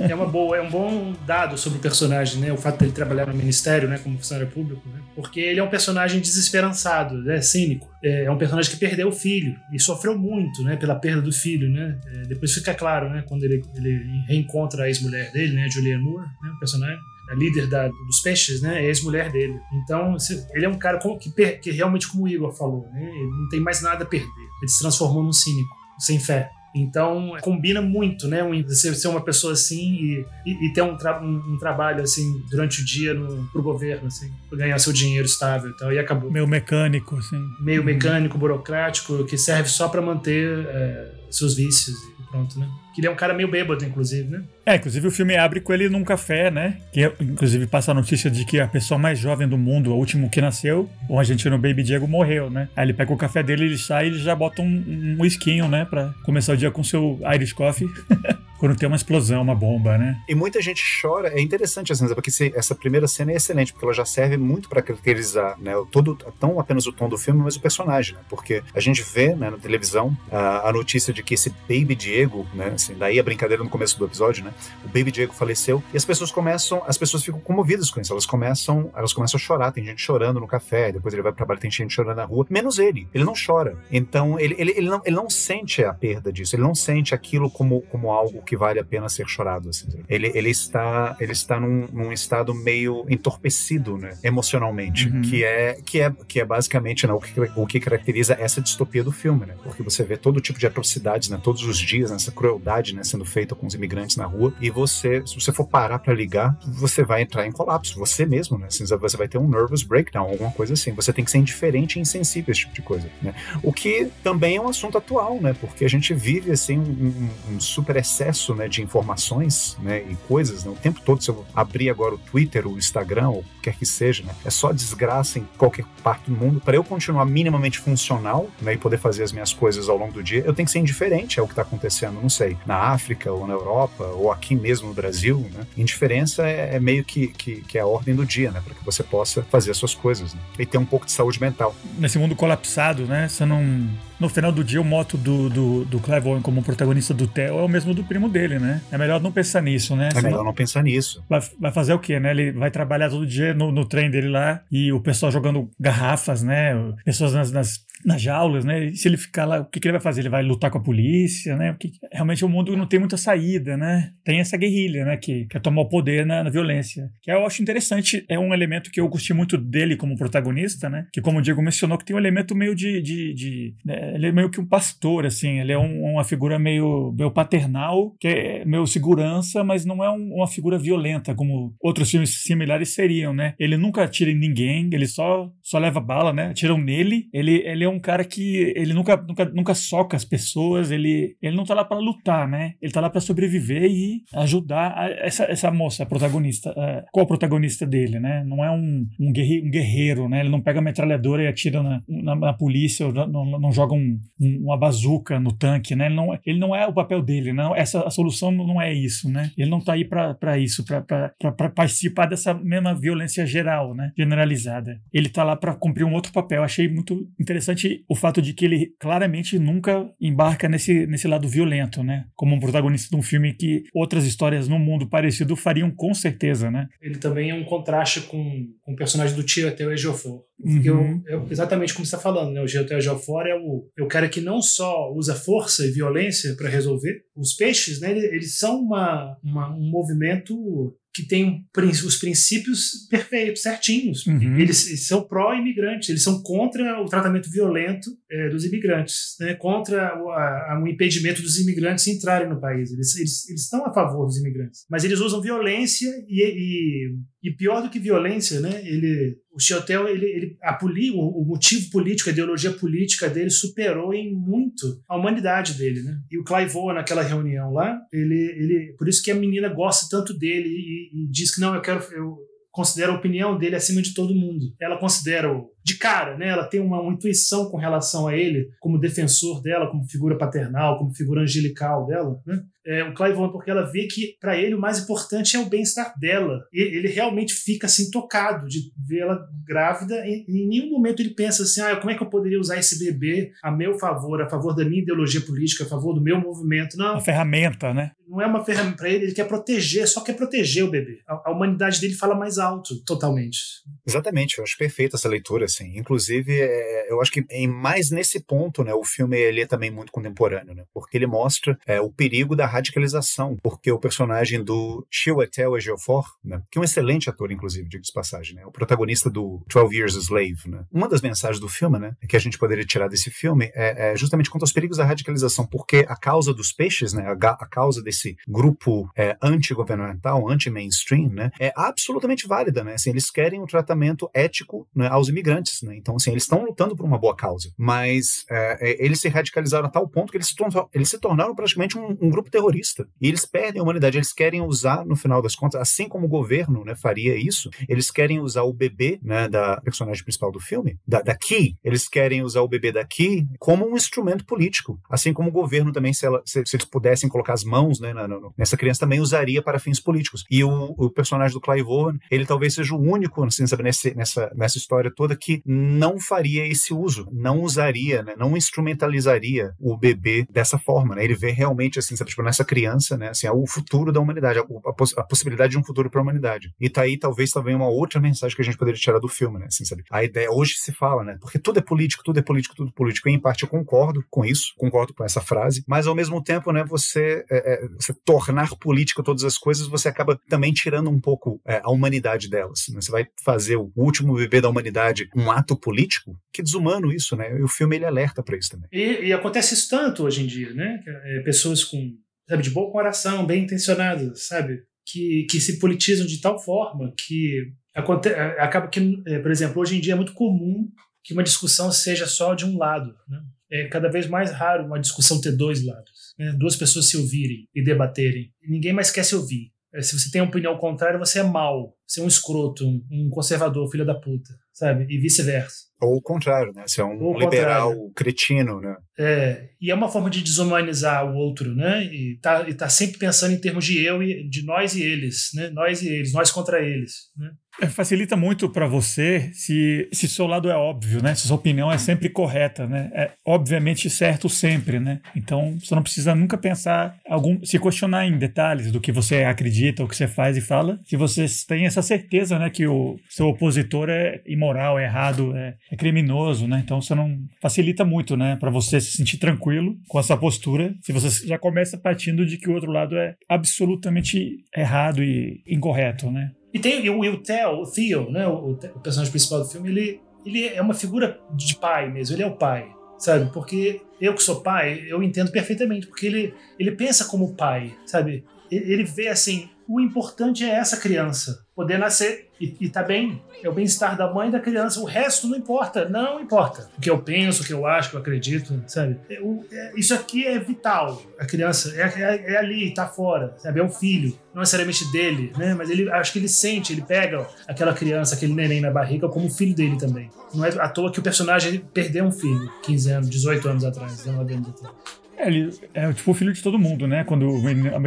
[0.00, 0.10] É.
[0.10, 0.14] é.
[0.14, 2.52] uma boa, é um bom dado sobre o personagem, né?
[2.52, 3.98] O fato dele trabalhar no ministério, né?
[3.98, 4.98] Como funcionário público, né?
[5.14, 7.40] Porque ele é um personagem desesperançado, né?
[7.40, 7.88] Cínico.
[8.02, 10.74] É, é um personagem que perdeu o filho e sofreu muito, né?
[10.74, 11.96] Pela perda do filho, né?
[12.12, 13.22] É, depois fica claro, né?
[13.28, 15.68] Quando ele, ele reencontra a ex-mulher dele, né?
[15.70, 17.00] Julianne Moore né, o personagem,
[17.30, 19.58] a líder da, dos peixes, né, é ex-mulher dele.
[19.72, 20.16] Então,
[20.52, 23.60] ele é um cara que, que realmente, como o Igor falou, né, ele não tem
[23.60, 24.28] mais nada a perder.
[24.60, 26.50] Ele se transformou num cínico, sem fé.
[26.74, 28.42] Então, combina muito, né?
[28.68, 32.44] Você ser uma pessoa assim e, e, e ter um, tra um, um, trabalho, assim,
[32.48, 36.30] durante o dia no, pro governo, assim, ganhar seu dinheiro estável e tal, e acabou.
[36.30, 37.44] Meio mecânico, assim.
[37.60, 37.86] Meio uhum.
[37.86, 42.68] mecânico, burocrático, que serve só para manter é, seus vícios e pronto, né?
[42.94, 44.42] Que ele é um cara meio bêbado, inclusive, né?
[44.66, 46.78] É, inclusive o filme abre com ele num café, né?
[46.92, 50.28] Que inclusive passa a notícia de que a pessoa mais jovem do mundo, o último
[50.30, 52.68] que nasceu, o argentino Baby Diego, morreu, né?
[52.76, 55.68] Aí ele pega o café dele, ele sai e ele já bota um, um whiskinho,
[55.68, 55.84] né?
[55.84, 57.88] Pra começar o dia com seu Irish Coffee.
[58.60, 60.20] quando tem uma explosão, uma bomba, né?
[60.28, 61.28] E muita gente chora.
[61.28, 64.68] É interessante essa cena, porque essa primeira cena é excelente, porque ela já serve muito
[64.68, 65.72] para caracterizar, né?
[65.90, 68.20] Todo, não apenas o tom do filme, mas o personagem, né?
[68.28, 72.46] Porque a gente vê, né, na televisão, a, a notícia de que esse Baby Diego,
[72.52, 72.74] né?
[72.82, 74.52] Assim, daí a brincadeira no começo do episódio, né?
[74.84, 78.12] O Baby Diego faleceu e as pessoas começam, as pessoas ficam comovidas com isso.
[78.12, 79.72] Elas começam, elas começam a chorar.
[79.72, 82.46] Tem gente chorando no café, depois ele vai para trabalho, tem gente chorando na rua,
[82.48, 83.08] menos ele.
[83.12, 83.76] Ele não chora.
[83.90, 86.56] Então ele, ele, ele, não, ele não sente a perda disso.
[86.56, 89.68] Ele não sente aquilo como, como algo que vale a pena ser chorado.
[89.68, 89.88] Assim.
[90.08, 95.22] Ele, ele está, ele está num, num estado meio entorpecido, né, emocionalmente, uhum.
[95.22, 99.02] que é que é que é basicamente né, o, que, o que caracteriza essa distopia
[99.02, 99.54] do filme, né?
[99.62, 103.02] Porque você vê todo tipo de atrocidades, né, todos os dias, né, essa crueldade, né,
[103.04, 106.56] sendo feita com os imigrantes na rua, e você, se você for parar para ligar,
[106.64, 108.68] você vai entrar em colapso, você mesmo, né?
[108.70, 110.92] Você vai ter um nervous breakdown, alguma coisa assim.
[110.92, 113.34] Você tem que ser indiferente e insensível a esse tipo de coisa, né?
[113.62, 115.54] O que também é um assunto atual, né?
[115.60, 120.64] Porque a gente vive assim um, um, super excesso, né, de informações, né, e coisas,
[120.64, 120.70] né?
[120.70, 124.34] O tempo todo se eu abrir agora o Twitter, o Instagram, quer que seja, né?
[124.44, 126.60] É só desgraça em qualquer parte do mundo.
[126.60, 130.22] Para eu continuar minimamente funcional, né, e poder fazer as minhas coisas ao longo do
[130.22, 133.46] dia, eu tenho que ser indiferente ao que está acontecendo, não sei, na África ou
[133.46, 135.66] na Europa ou aqui mesmo no Brasil, né?
[135.76, 138.60] Indiferença é, é meio que, que, que, é a ordem do dia, né?
[138.64, 140.40] Para que você possa fazer as suas coisas né?
[140.58, 141.74] e ter um pouco de saúde mental.
[141.98, 143.28] Nesse mundo colapsado, né?
[143.28, 143.88] Você não
[144.20, 147.58] no final do dia, o moto do, do, do Clive Owen como protagonista do Theo
[147.58, 148.82] é o mesmo do primo dele, né?
[148.92, 150.10] É melhor não pensar nisso, né?
[150.14, 151.24] É melhor não pensar nisso.
[151.28, 152.30] Vai, vai fazer o quê, né?
[152.30, 156.42] Ele vai trabalhar todo dia no, no trem dele lá e o pessoal jogando garrafas,
[156.42, 156.74] né?
[157.04, 158.86] Pessoas nas, nas nas jaulas, né?
[158.86, 160.22] E se ele ficar lá, o que, que, ele vai fazer?
[160.22, 161.72] Ele vai lutar com a polícia, né?
[161.72, 164.12] Porque realmente o mundo não tem muita saída, né?
[164.24, 165.16] Tem essa guerrilha, né?
[165.16, 167.10] Que quer tomar o poder na, na, violência.
[167.22, 171.06] Que eu acho interessante, é um elemento que eu gostei muito dele como protagonista, né?
[171.12, 173.00] Que como o Diego mencionou, que tem um elemento meio de...
[173.02, 174.14] de, de né?
[174.14, 175.60] Ele é meio que um pastor, assim.
[175.60, 180.10] Ele é um, uma figura meio, meio paternal, que é meio segurança, mas não é
[180.10, 183.54] um, uma figura violenta, como outros filmes similares seriam, né?
[183.58, 186.48] Ele nunca atira em ninguém, ele só, só leva bala, né?
[186.48, 187.28] Atiram nele.
[187.32, 191.56] Ele, ele é um cara que ele nunca, nunca, nunca soca as pessoas, ele, ele
[191.56, 192.74] não tá lá para lutar, né?
[192.80, 197.24] Ele tá lá para sobreviver e ajudar a, essa, essa moça, a protagonista, a, qual
[197.24, 198.44] a protagonista dele, né?
[198.44, 200.40] Não é um, um, guerreiro, um guerreiro, né?
[200.40, 203.94] Ele não pega a metralhadora e atira na, na, na polícia, ou não, não joga
[203.94, 206.06] um, um, uma bazuca no tanque, né?
[206.06, 207.74] Ele não, ele não é o papel dele, não.
[207.74, 209.50] Essa a solução não é isso, né?
[209.56, 214.12] Ele não tá aí para isso, para participar dessa mesma violência geral, né?
[214.16, 215.00] Generalizada.
[215.12, 216.62] Ele tá lá para cumprir um outro papel.
[216.62, 222.02] Achei muito interessante o fato de que ele claramente nunca embarca nesse, nesse lado violento,
[222.02, 222.26] né?
[222.34, 226.70] Como um protagonista de um filme que outras histórias no mundo parecido fariam com certeza,
[226.70, 226.88] né?
[227.00, 230.42] Ele também é um contraste com, com o personagem do tio até o Ejiofor.
[230.62, 231.22] Porque uhum.
[231.26, 232.60] eu, eu, exatamente como você está falando, né?
[232.60, 236.54] O Geotel Ejiofor é o, é o cara que não só usa força e violência
[236.54, 237.22] para resolver.
[237.34, 238.10] Os peixes, né?
[238.10, 244.26] Eles, eles são uma, uma, um movimento que tem os princípios perfeitos, certinhos.
[244.26, 244.58] Uhum.
[244.58, 249.54] Eles, são pró-imigrantes, eles são contra o tratamento violento é, dos imigrantes, né?
[249.54, 252.92] contra o, a, o, impedimento dos imigrantes entrarem no país.
[252.92, 257.52] Eles, eles, eles, estão a favor dos imigrantes, mas eles usam violência e, e, e
[257.56, 258.80] pior do que violência, né?
[258.86, 263.50] Ele, o Chiotel, ele, ele, a poli, o, o, motivo político, a ideologia política dele
[263.50, 266.18] superou em muito a humanidade dele, né?
[266.30, 270.32] E o Clive naquela reunião lá, ele, ele, por isso que a menina gosta tanto
[270.32, 272.38] dele e, e diz que não, eu quero, eu
[272.70, 274.72] considero a opinião dele acima de todo mundo.
[274.80, 276.48] Ela considera o de cara, né?
[276.48, 280.98] Ela tem uma, uma, intuição com relação a ele, como defensor dela, como figura paternal,
[280.98, 282.62] como figura angelical dela, né?
[282.86, 286.14] É, o Clive porque ela vê que para ele o mais importante é o bem-estar
[286.18, 286.60] dela.
[286.72, 290.14] E ele realmente fica assim tocado de vê-la grávida.
[290.26, 292.98] E, em nenhum momento ele pensa assim: ah, como é que eu poderia usar esse
[292.98, 296.96] bebê a meu favor, a favor da minha ideologia política, a favor do meu movimento?
[296.96, 297.12] Não.
[297.12, 298.12] Uma ferramenta, né?
[298.26, 301.18] Não é uma ferramenta para ele, ele quer proteger, só quer proteger o bebê.
[301.28, 303.58] A, a humanidade dele fala mais alto, totalmente.
[304.06, 305.96] Exatamente, eu acho perfeita essa leitura assim.
[305.96, 309.90] Inclusive, é, eu acho que em mais nesse ponto, né, o filme ele é também
[309.90, 315.06] muito contemporâneo, né, porque ele mostra é, o perigo da radicalização, porque o personagem do
[315.10, 319.30] Chiwetel Ejiofor, né, que é um excelente ator, inclusive, digo de passagem, né, o protagonista
[319.30, 322.58] do 12 Years a Slave, né, uma das mensagens do filme, né, que a gente
[322.58, 326.52] poderia tirar desse filme é, é justamente contra os perigos da radicalização, porque a causa
[326.52, 332.82] dos peixes, né, a, a causa desse grupo é, anti-governamental, anti-mainstream, né, é absolutamente válida,
[332.82, 336.64] né, assim, eles querem um tratamento ético né, aos imigrantes, né, então, assim, eles estão
[336.64, 340.38] lutando por uma boa causa, mas é, é, eles se radicalizaram a tal ponto que
[340.38, 340.54] eles
[340.92, 343.06] eles se tornaram praticamente um, um, grupo terrorista.
[343.20, 346.28] E eles perdem a humanidade, eles querem usar, no final das contas, assim como o
[346.28, 350.98] governo né, faria isso, eles querem usar o bebê né, da personagem principal do filme,
[351.06, 355.00] da, da Key, eles querem usar o bebê da Key como um instrumento político.
[355.10, 358.12] Assim como o governo também, se, ela, se, se eles pudessem colocar as mãos né,
[358.12, 360.44] na, na, nessa criança, também usaria para fins políticos.
[360.50, 364.14] E o, o personagem do Clive Owen, ele talvez seja o único, assim, sabe, nesse,
[364.14, 369.96] nessa, nessa história toda que não faria esse uso, não usaria, né, não instrumentalizaria o
[369.96, 371.24] bebê dessa forma, né?
[371.24, 374.58] Ele vê realmente, assim, sabe, tipo, nessa criança, né, assim, é o futuro da humanidade,
[374.58, 376.72] a, a, a possibilidade de um futuro para a humanidade.
[376.80, 379.58] E tá aí talvez também uma outra mensagem que a gente poderia tirar do filme,
[379.58, 380.04] né, assim, sabe?
[380.10, 381.38] A ideia hoje se fala, né?
[381.40, 383.28] Porque tudo é político, tudo é político, tudo é político.
[383.28, 386.72] E em parte eu concordo com isso, concordo com essa frase, mas ao mesmo tempo,
[386.72, 391.20] né, você, é, é, você tornar política todas as coisas, você acaba também tirando um
[391.20, 392.86] pouco é, a humanidade delas.
[392.88, 393.00] Né?
[393.00, 396.38] Você vai fazer o último bebê da humanidade um ato político?
[396.52, 397.58] Que desumano isso, né?
[397.58, 398.88] E o filme ele alerta para isso também.
[398.92, 401.02] E, e, acontece isso tanto hoje em dia, né?
[401.06, 402.14] É, pessoas com,
[402.48, 404.82] sabe, de boa coração, bem intencionadas, sabe?
[405.06, 409.80] Que, que se politizam de tal forma que aconte, é, acaba que, é, por exemplo,
[409.80, 410.88] hoje em dia é muito comum
[411.22, 413.40] que uma discussão seja só de um lado, né?
[413.72, 416.52] É cada vez mais raro uma discussão ter dois lados, né?
[416.58, 418.52] duas pessoas se ouvirem e debaterem.
[418.68, 419.70] Ninguém mais quer se ouvir.
[419.92, 423.28] É, se você tem uma opinião contrária, você é mau, você é um escroto, um,
[423.30, 425.06] conservador, filho da puta, sabe?
[425.08, 425.90] E vice-versa.
[426.00, 426.84] Ou o contrário, né?
[426.86, 428.12] Você é um liberal contrário.
[428.14, 428.96] cretino, né?
[429.18, 432.04] É, e é uma forma de desumanizar o outro, né?
[432.04, 435.50] E tá, e tá sempre pensando em termos de eu e de nós e eles,
[435.54, 435.70] né?
[435.70, 437.50] Nós e eles, nós contra eles, né?
[437.88, 441.34] Facilita muito para você se, se seu lado é óbvio, né?
[441.34, 443.10] Se sua opinião é sempre correta, né?
[443.14, 445.20] É obviamente certo sempre, né?
[445.34, 450.04] Então você não precisa nunca pensar algum, se questionar em detalhes do que você acredita,
[450.04, 453.48] o que você faz e fala, se você tem essa certeza, né, que o seu
[453.48, 456.80] opositor é imoral, é errado, é, é criminoso, né?
[456.84, 461.12] Então você não facilita muito, né, para você se sentir tranquilo com essa postura, se
[461.12, 466.50] você já começa partindo de que o outro lado é absolutamente errado e incorreto, né?
[466.72, 470.20] E tem o, o Theo, o Theo, né, o, o, personagem principal do filme, ele,
[470.44, 473.50] ele é uma figura de pai mesmo, ele é o pai, sabe?
[473.52, 478.44] Porque eu que sou pai, eu entendo perfeitamente, porque ele, ele pensa como pai, sabe?
[478.70, 483.42] Ele vê assim, o importante é essa criança poder nascer e, e tá bem.
[483.62, 485.00] É o bem-estar da mãe e da criança.
[485.00, 486.08] O resto não importa.
[486.08, 486.90] Não importa.
[486.96, 489.18] O que eu penso, o que eu acho, o que eu acredito, sabe?
[489.30, 491.22] É, o, é, isso aqui é vital.
[491.38, 493.80] A criança é, é, é, ali, tá fora, sabe?
[493.80, 494.38] É um filho.
[494.52, 495.74] Não necessariamente dele, né?
[495.74, 499.48] Mas ele, acho que ele sente, ele pega aquela criança, aquele neném na barriga como
[499.48, 500.30] filho dele também.
[500.52, 504.16] Não é à toa que o personagem perdeu um filho 15 anos, 18 anos atrás,
[504.16, 505.19] 19 anos atrás.
[505.40, 507.24] É, ele é tipo o filho de todo mundo, né?
[507.24, 507.48] Quando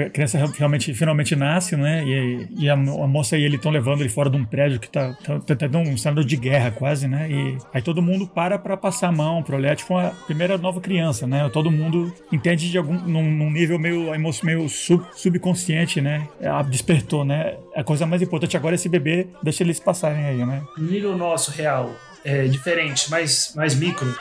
[0.05, 2.03] a criança realmente, finalmente nasce, né?
[2.05, 4.87] E, e a, a, moça e ele estão levando ele fora de um prédio que
[4.87, 7.29] tá, tá, tá, tá um cenário de guerra quase, né?
[7.29, 10.79] E aí todo mundo para pra passar a mão pra olhar, tipo uma primeira nova
[10.79, 11.49] criança, né?
[11.49, 14.11] Todo mundo entende de algum, num, num nível meio,
[14.43, 16.27] meio sub, subconsciente, né?
[16.69, 17.55] Despertou, né?
[17.75, 20.61] A coisa mais importante agora é esse bebê, deixa eles passarem aí, né?
[20.77, 21.89] Nível nosso real,
[22.23, 24.15] é, diferente, mais, mais micro né?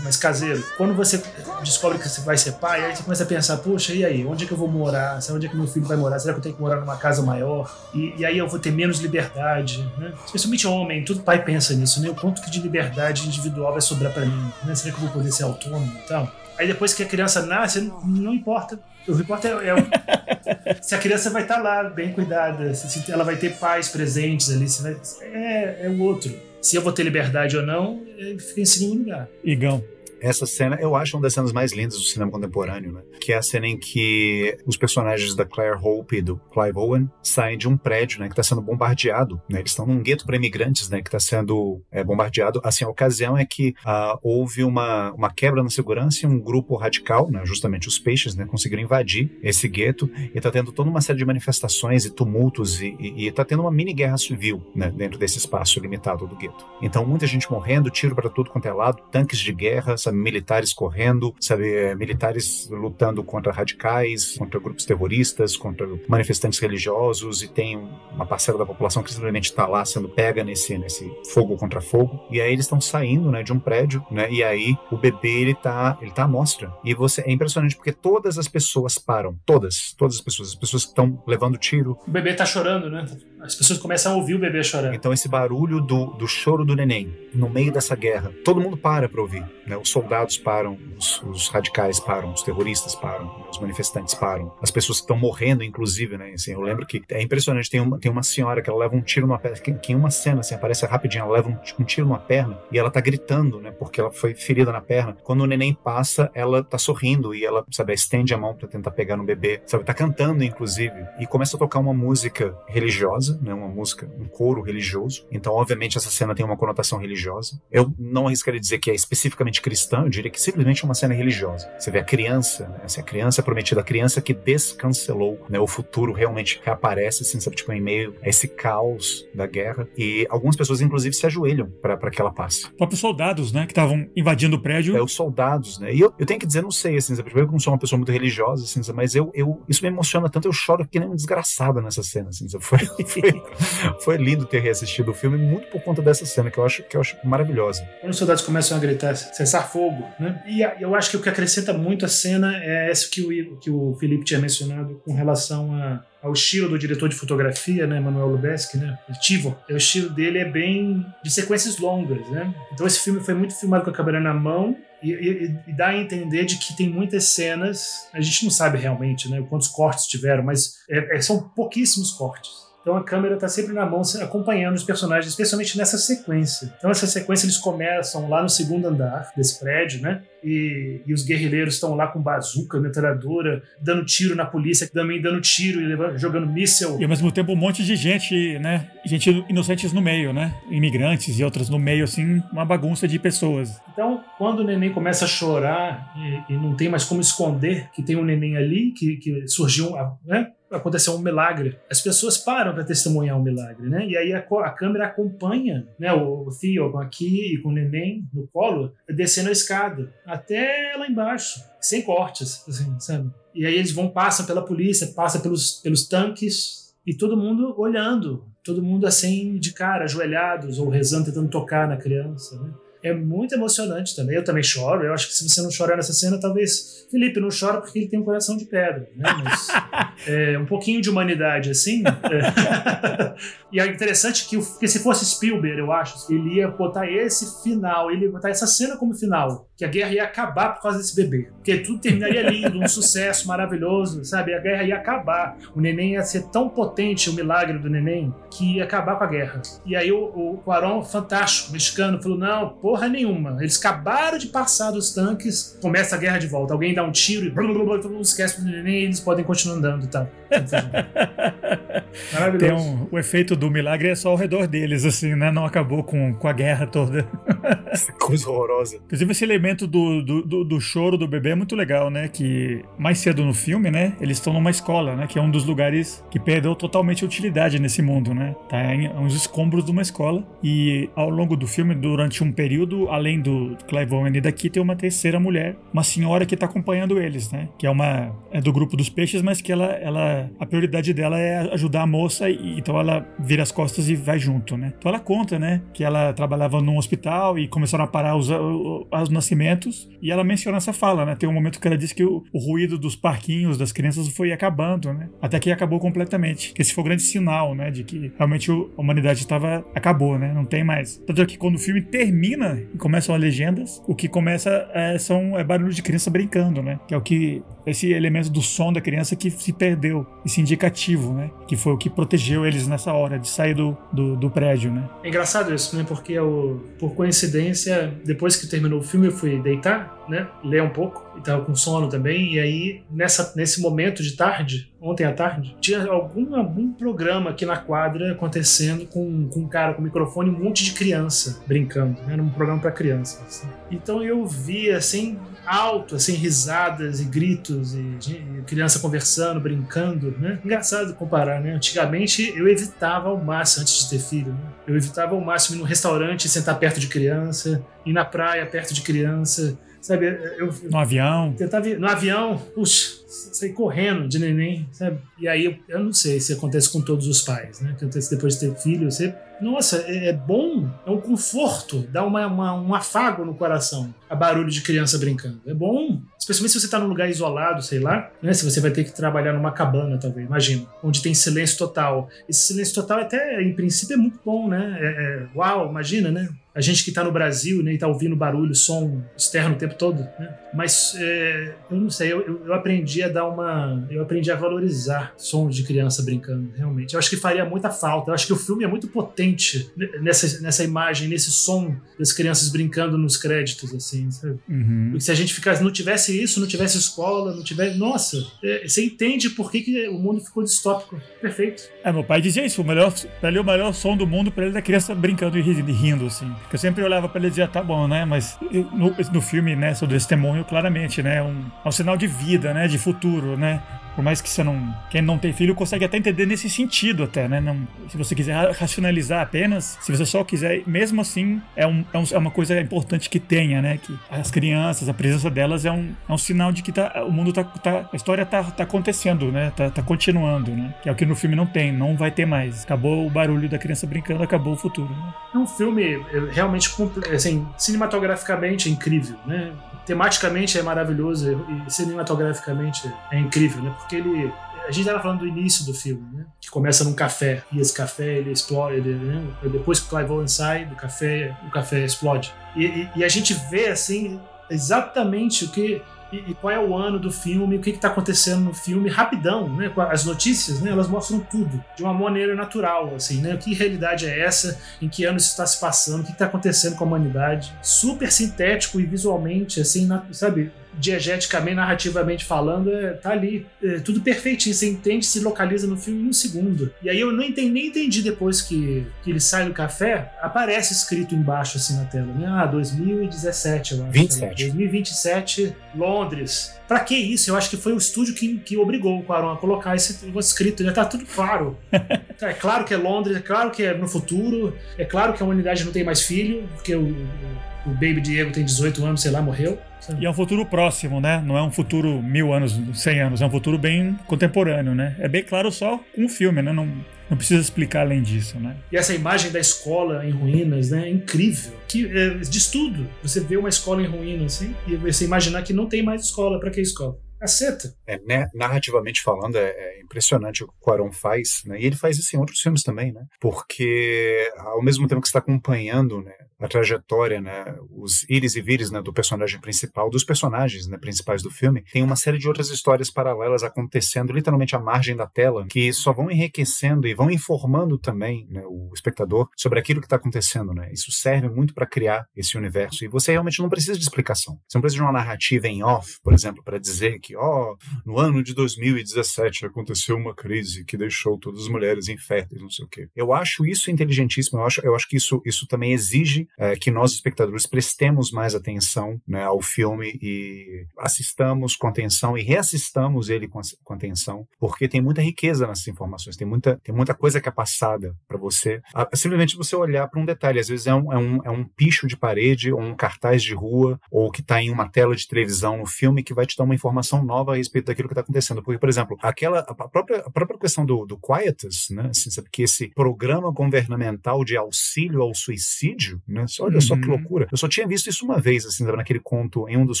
[0.02, 0.64] mais caseiro.
[0.76, 1.22] Quando você
[1.62, 4.26] descobre que você vai ser pai, aí você começa a pensar, poxa, e aí?
[4.26, 5.18] Onde é que eu vou morar?
[5.30, 6.18] Onde é que meu filho vai morar?
[6.18, 7.70] Será que eu tenho que morar numa casa maior?
[7.92, 10.12] E, e aí eu vou ter menos liberdade, né?
[10.24, 12.08] Especialmente homem, todo pai pensa nisso, né?
[12.08, 14.74] O quanto que de liberdade individual vai sobrar para mim, né?
[14.74, 16.30] Será que eu vou poder ser autônomo e tal?
[16.56, 18.78] Aí depois que a criança nasce, não importa.
[19.06, 23.24] O importa é, é se a criança vai estar tá lá, bem cuidada, se, ela
[23.24, 26.32] vai ter pais presentes ali, vai, é, é o outro
[26.64, 28.02] se eu vou ter liberdade ou não,
[28.38, 29.28] fica em segundo lugar.
[29.44, 29.84] Igão.
[30.24, 33.02] Essa cena, eu acho uma das cenas mais lindas do cinema contemporâneo, né?
[33.20, 37.10] Que é a cena em que os personagens da Claire Hope e do Clive Owen
[37.22, 38.26] saem de um prédio, né?
[38.26, 39.58] Que está sendo bombardeado, né?
[39.58, 41.02] Eles estão num gueto para imigrantes, né?
[41.02, 42.58] Que está sendo é, bombardeado.
[42.64, 46.74] Assim, a ocasião é que uh, houve uma, uma quebra na segurança e um grupo
[46.74, 47.42] radical, né?
[47.44, 48.46] Justamente os peixes, né?
[48.46, 52.96] Conseguiram invadir esse gueto e está tendo toda uma série de manifestações e tumultos e,
[52.98, 54.90] e, e tá tendo uma mini guerra civil, né?
[54.90, 56.64] Dentro desse espaço limitado do gueto.
[56.80, 60.13] Então, muita gente morrendo, tiro para tudo quanto é lado, tanques de guerra, sabe?
[60.14, 67.48] Militares correndo, sabe, é, militares lutando contra radicais, contra grupos terroristas, contra manifestantes religiosos e
[67.48, 67.76] tem
[68.12, 72.20] uma parcela da população que simplesmente está lá sendo pega nesse, nesse fogo contra fogo.
[72.30, 75.54] E aí eles estão saindo, né, de um prédio, né, e aí o bebê ele
[75.54, 76.72] tá, ele tá à mostra.
[76.84, 80.84] E você é impressionante porque todas as pessoas param, todas, todas as pessoas, as pessoas
[80.84, 81.98] que estão levando tiro.
[82.06, 83.04] O bebê tá chorando, né?
[83.44, 84.94] As pessoas começam a ouvir o bebê chorando.
[84.94, 89.08] Então esse barulho do, do choro do neném no meio dessa guerra, todo mundo para
[89.08, 89.76] para ouvir, né?
[89.76, 94.98] Os soldados param, os, os, radicais param, os terroristas param, os manifestantes param, as pessoas
[94.98, 96.30] que estão morrendo, inclusive, né?
[96.32, 99.02] Assim, eu lembro que é impressionante, tem uma, tem uma senhora que ela leva um
[99.02, 101.84] tiro numa perna, que, que em uma cena, assim, aparece rapidinho, ela leva um, um,
[101.84, 103.70] tiro numa perna e ela tá gritando, né?
[103.72, 105.16] Porque ela foi ferida na perna.
[105.22, 108.92] Quando o neném passa, ela tá sorrindo e ela, sabe, estende a mão para tentar
[108.92, 109.84] pegar no bebê, sabe?
[109.84, 113.54] Tá cantando, inclusive, e começa a tocar uma música religiosa religiosa, né?
[113.54, 115.26] Uma música, um coro religioso.
[115.30, 117.60] Então, obviamente, essa cena tem uma conotação religiosa.
[117.70, 121.14] Eu não arriscaria dizer que é especificamente cristã, eu diria que simplesmente é uma cena
[121.14, 121.70] religiosa.
[121.78, 122.80] Você vê a criança, né?
[122.84, 125.58] Assim, a criança é prometida, a criança que descancelou, né?
[125.58, 129.88] O futuro realmente reaparece, assim, sabe, tipo, em meio a esse caos da guerra.
[129.96, 132.64] E algumas pessoas, inclusive, se ajoelham para que ela passe.
[132.64, 133.66] Os próprios soldados, né?
[133.66, 134.96] Que estavam invadindo o prédio.
[134.96, 135.94] É, os soldados, né?
[135.94, 137.78] E eu, eu tenho que dizer, não sei, assim, sabe, que eu não sou uma
[137.78, 141.08] pessoa muito religiosa, assim, mas eu, eu, isso me emociona tanto, eu choro que nem
[141.08, 142.64] um desgraçado nessa cena, assim, sabe?
[142.74, 143.23] Foi, foi,
[144.00, 146.96] foi lindo ter reassistido o filme, muito por conta dessa cena, que eu acho, que
[146.96, 147.86] eu acho maravilhosa.
[148.00, 150.42] Quando os soldados começam a gritar, cessar fogo, né?
[150.46, 153.70] E eu acho que o que acrescenta muito a cena é esse que o, que
[153.70, 158.28] o Felipe tinha mencionado com relação a ao estilo do diretor de fotografia, né, Manuel
[158.28, 159.54] Lubezki, né, Tivo.
[159.68, 162.54] O estilo dele é bem de sequências longas, né?
[162.72, 165.88] Então esse filme foi muito filmado com a câmera na mão e, e, e, dá
[165.88, 170.06] a entender de que tem muitas cenas, a gente não sabe realmente, né, quantos cortes
[170.06, 172.50] tiveram, mas é, é, são pouquíssimos cortes.
[172.84, 176.70] Então a câmera está sempre na mão, acompanhando os personagens, especialmente nessa sequência.
[176.76, 180.20] Então essa sequência eles começam lá no segundo andar desse prédio, né?
[180.44, 185.40] E, e os guerrilheiros estão lá com bazuca, metralhadora, dando tiro na polícia, também dando
[185.40, 187.00] tiro e levando, jogando míssel.
[187.00, 188.90] E ao mesmo tempo um monte de gente, né?
[189.06, 190.54] Gente inocentes no meio, né?
[190.70, 193.80] Imigrantes e outras no meio, assim, uma bagunça de pessoas.
[193.94, 196.12] Então, quando o neném começa a chorar
[196.48, 199.92] e, e não tem mais como esconder que tem um neném ali, que, que surgiu,
[200.26, 200.50] né?
[200.76, 201.78] Aconteceu um milagre.
[201.90, 204.06] As pessoas param para testemunhar um milagre, né?
[204.06, 206.12] E aí a, a, câmera acompanha, né?
[206.12, 211.08] O, o Theo aqui e com o neném no colo, descendo a escada até lá
[211.08, 213.30] embaixo, sem cortes, assim, sabe?
[213.54, 218.44] E aí eles vão passam pela polícia, passam pelos, pelos tanques e todo mundo olhando,
[218.64, 222.72] todo mundo assim de cara, ajoelhados ou rezando, tentando tocar na criança, né?
[223.04, 224.34] É muito emocionante também.
[224.34, 225.04] Eu também choro.
[225.04, 227.06] Eu acho que se você não chorar nessa cena, talvez.
[227.10, 229.30] Felipe não chora porque ele tem um coração de pedra, né?
[229.44, 229.68] Mas
[230.26, 232.02] é, um pouquinho de humanidade, assim.
[232.02, 233.34] É.
[233.70, 238.10] e é interessante que, que, se fosse Spielberg, eu acho, ele ia botar esse final,
[238.10, 239.68] ele ia botar essa cena como final.
[239.76, 241.48] Que a guerra ia acabar por causa desse bebê.
[241.56, 244.54] Porque tudo terminaria lindo, um sucesso maravilhoso, sabe?
[244.54, 245.56] A guerra ia acabar.
[245.74, 249.26] O neném ia ser tão potente, o milagre do neném, que ia acabar com a
[249.26, 249.62] guerra.
[249.84, 253.56] E aí o, o Quaron, fantástico, mexicano, falou: não, porra nenhuma.
[253.60, 256.72] Eles acabaram de passar dos tanques, começa a guerra de volta.
[256.72, 259.20] Alguém dá um tiro e blá, blá, blá, todo mundo esquece do neném e eles
[259.20, 260.28] podem continuar andando e tal.
[262.32, 262.58] Maravilhoso.
[262.58, 265.50] Tem um, o efeito do milagre é só ao redor deles, assim, né?
[265.50, 267.26] Não acabou com, com a guerra toda.
[268.20, 268.96] Coisa horrorosa.
[269.04, 272.28] Inclusive, esse elemento do, do, do, do, choro do bebê é muito legal, né?
[272.28, 274.14] Que mais cedo no filme, né?
[274.20, 275.26] Eles estão numa escola, né?
[275.26, 278.54] Que é um dos lugares que perdeu totalmente a utilidade nesse mundo, né?
[278.68, 280.46] Tá em uns escombros de uma escola.
[280.62, 284.82] E ao longo do filme, durante um período, além do Clive Owen e daqui, tem
[284.82, 287.68] uma terceira mulher, uma senhora que está acompanhando eles, né?
[287.78, 291.38] Que é uma é do grupo dos peixes, mas que ela, ela a prioridade dela
[291.38, 294.92] é ajudar a moça e então ela vira as costas e vai junto, né?
[294.98, 295.80] Então ela conta, né?
[295.92, 300.76] Que ela trabalhava num hospital e começaram a parar os, os nascimentos e ela menciona
[300.76, 301.36] essa fala, né?
[301.36, 304.52] Tem um momento que ela diz que o, o ruído dos parquinhos das crianças foi
[304.52, 305.28] acabando, né?
[305.40, 306.72] Até que acabou completamente.
[306.72, 307.90] Que esse foi o grande sinal, né?
[307.90, 310.52] De que realmente a humanidade estava acabou, né?
[310.52, 311.18] Não tem mais.
[311.26, 315.18] Tanto é que quando o filme termina e começam as legendas, o que começa é,
[315.18, 316.98] são, é barulho de criança brincando, né?
[317.06, 317.62] Que é o que.
[317.86, 321.50] Esse elemento do som da criança que se perdeu, esse indicativo, né?
[321.66, 325.08] Que foi o que protegeu eles nessa hora de sair do, do, do prédio, né?
[325.22, 326.04] É engraçado isso, né?
[326.06, 330.48] Porque eu, por coincidência, depois que terminou o filme, eu fui deitar, né?
[330.62, 334.92] Ler um pouco, e tava com sono também, e aí, nessa, nesse momento de tarde,
[335.00, 339.94] ontem à tarde, tinha algum, algum programa aqui na quadra acontecendo com, com um cara
[339.94, 342.16] com microfone, um monte de criança brincando.
[342.28, 343.42] Era um programa para crianças.
[343.46, 343.68] Assim.
[343.90, 350.58] Então eu vi assim alto, assim risadas e gritos e, e, criança conversando, brincando, né?
[350.64, 351.72] Engraçado comparar, né?
[351.72, 354.72] Antigamente eu evitava ao máximo antes de ter filho, né?
[354.86, 358.92] Eu evitava ao máximo ir no restaurante sentar perto de criança, ir na praia perto
[358.92, 360.26] de criança, sabe?
[360.58, 361.54] Eu, no avião.
[361.56, 365.18] Tentava no avião, puxa, sair correndo de neném, sabe?
[365.38, 367.94] E aí eu, eu, não sei se acontece com todos os pais, né?
[367.96, 372.46] Acontece depois de ter filho, você, nossa, é, é bom, é um conforto, dá uma,
[372.46, 375.62] uma, um afago no coração, a barulho de criança brincando.
[375.66, 378.52] É bom, especialmente se você está num lugar isolado, sei lá, né?
[378.52, 382.28] Se você vai ter que trabalhar numa cabana, talvez, imagina, onde tem silêncio total.
[382.46, 384.98] Esse silêncio total até, em princípio, é muito bom, né?
[385.00, 386.50] É, é, uau, imagina, né?
[386.74, 389.94] A gente que está no Brasil né, e está ouvindo barulho, som externo o tempo
[389.94, 390.54] todo, né?
[390.74, 394.04] mas é, eu não sei, eu, eu, aprendi a dar uma.
[394.10, 397.14] Eu aprendi a valorizar sons de criança brincando, realmente.
[397.14, 398.30] Eu acho que faria muita falta.
[398.30, 399.88] Eu acho que o filme é muito potente
[400.20, 404.58] nessa, nessa imagem, nesse som das crianças brincando nos créditos, assim, sabe?
[404.68, 405.10] Uhum.
[405.10, 407.96] Porque se a gente ficasse, não tivesse isso, não tivesse escola, não tivesse.
[407.96, 411.20] Nossa, é, você entende por que, que o mundo ficou distópico.
[411.40, 411.84] Perfeito.
[412.02, 414.64] É, meu pai dizia isso, o melhor, pra ele, o melhor som do mundo pra
[414.64, 416.52] ele é da criança brincando e rindo, assim.
[416.72, 418.24] Eu sempre olhava pra ele e dizia, tá bom, né?
[418.24, 418.58] Mas
[418.92, 421.42] no, no filme, né, seu testemunho, claramente, né?
[421.42, 422.88] Um, é um sinal de vida, né?
[422.88, 423.80] De futuro, né?
[424.14, 424.94] Por mais que você não.
[425.10, 427.60] Quem não tem filho consegue até entender nesse sentido, até, né?
[427.60, 432.18] Não, se você quiser racionalizar apenas, se você só quiser, mesmo assim, é, um, é,
[432.18, 433.98] um, é uma coisa importante que tenha, né?
[433.98, 437.32] Que as crianças, a presença delas é um, é um sinal de que tá, o
[437.32, 438.08] mundo tá, tá.
[438.12, 439.72] A história tá, tá acontecendo, né?
[439.76, 440.94] Tá, tá continuando, né?
[441.02, 442.84] Que é o que no filme não tem, não vai ter mais.
[442.84, 445.10] Acabou o barulho da criança brincando, acabou o futuro.
[445.10, 445.34] Né?
[445.54, 446.90] É um filme é, realmente,
[447.34, 449.72] assim, cinematograficamente é incrível, né?
[450.06, 453.94] Tematicamente é maravilhoso e cinematograficamente é incrível, né?
[453.98, 454.52] Porque ele
[454.86, 456.44] a gente estava falando do início do filme, né?
[456.60, 459.42] Que começa num café e esse café ele explode, ele, né?
[459.62, 462.52] depois que o Clive Owen sai do café, o café explode.
[462.76, 464.38] E, e, e a gente vê assim
[464.70, 466.02] exatamente o que
[466.34, 469.68] e, e, qual é o ano do filme, o que está acontecendo no filme, rapidão,
[469.68, 469.92] né?
[470.10, 470.90] As notícias, né?
[470.90, 473.56] Elas mostram tudo de uma maneira natural, assim, né?
[473.56, 474.78] Que realidade é essa?
[475.00, 476.22] Em que ano isso está se passando?
[476.22, 477.72] O que está acontecendo com a humanidade?
[477.80, 480.72] Super sintético e visualmente, assim, na, sabe?
[480.98, 483.66] Diegeticamente, narrativamente falando, é, tá ali.
[483.82, 484.74] É, tudo perfeitinho.
[484.74, 486.92] Você entende, se localiza no filme em um segundo.
[487.02, 490.92] E aí eu não entendi, nem entendi depois que, que ele sai do café, aparece
[490.92, 492.46] escrito embaixo assim na tela, né?
[492.48, 494.12] Ah, 2017, eu acho.
[494.12, 494.64] 27.
[494.64, 496.74] 2027, Londres.
[496.86, 497.50] Pra que isso?
[497.50, 500.84] Eu acho que foi o estúdio que, que obrigou o Quaron a colocar esse escrito.
[500.84, 501.78] Já tá tudo claro.
[501.92, 505.46] é claro que é Londres, é claro que é no futuro, é claro que a
[505.46, 509.30] humanidade não tem mais filho, porque o, o, o Baby Diego tem 18 anos, sei
[509.30, 509.78] lá, morreu.
[510.18, 511.42] E é um futuro próximo, né?
[511.44, 515.16] Não é um futuro mil anos, cem anos, é um futuro bem contemporâneo, né?
[515.18, 516.72] É bem claro só com o filme, né?
[516.72, 516.86] Não,
[517.28, 518.76] não precisa explicar além disso, né?
[518.90, 521.06] E essa imagem da escola em ruínas, né?
[521.06, 521.72] É incrível.
[521.88, 523.08] Que é, diz tudo.
[523.22, 526.58] Você vê uma escola em ruínas, assim, e você imaginar que não tem mais escola.
[526.60, 527.16] para que escola?
[527.38, 527.94] Caceta.
[528.06, 531.78] É, né, narrativamente falando, é, é, impressionante o que o Quaron faz, né?
[531.78, 533.22] E ele faz isso em outros filmes também, né?
[533.40, 536.32] Porque ao mesmo tempo que está acompanhando, né,
[536.64, 541.42] a trajetória, né, os ires e vires, né, do personagem principal, dos personagens, né, principais
[541.42, 545.66] do filme, tem uma série de outras histórias paralelas acontecendo literalmente à margem da tela,
[545.68, 550.16] que só vão enriquecendo e vão informando também, né, o espectador sobre aquilo que está
[550.16, 550.90] acontecendo, né?
[550.92, 554.58] Isso serve muito para criar esse universo e você realmente não precisa de explicação.
[554.66, 557.76] Você não precisa de uma narrativa em off, por exemplo, para dizer que ó, oh,
[558.06, 562.84] no ano de 2017 aconteceu uma crise que deixou todas as mulheres inférteis, não sei
[562.84, 563.08] o quê.
[563.14, 566.90] Eu acho isso inteligentíssimo, eu acho, eu acho que isso, isso também exige é, que
[566.90, 573.48] nós, espectadores, prestemos mais atenção né, ao filme e assistamos com atenção e reassistamos ele
[573.48, 577.48] com, com atenção, porque tem muita riqueza nessas informações, tem muita, tem muita coisa que
[577.48, 578.80] é passada para você.
[579.14, 582.06] simplesmente você olhar para um detalhe, às vezes é um, é, um, é um picho
[582.06, 585.78] de parede, ou um cartaz de rua, ou que está em uma tela de televisão
[585.78, 588.62] no filme que vai te dar uma informação nova a respeito daquilo que está acontecendo.
[588.62, 592.08] Porque, por exemplo, aquela, a própria, a própria questão do, do Quietus, né?
[592.10, 596.43] Assim, sabe, que esse programa governamental de auxílio ao suicídio, né?
[596.60, 596.80] Olha uhum.
[596.80, 597.16] só que uhum.
[597.16, 597.48] loucura.
[597.50, 600.00] Eu só tinha visto isso uma vez, assim, naquele conto, em um dos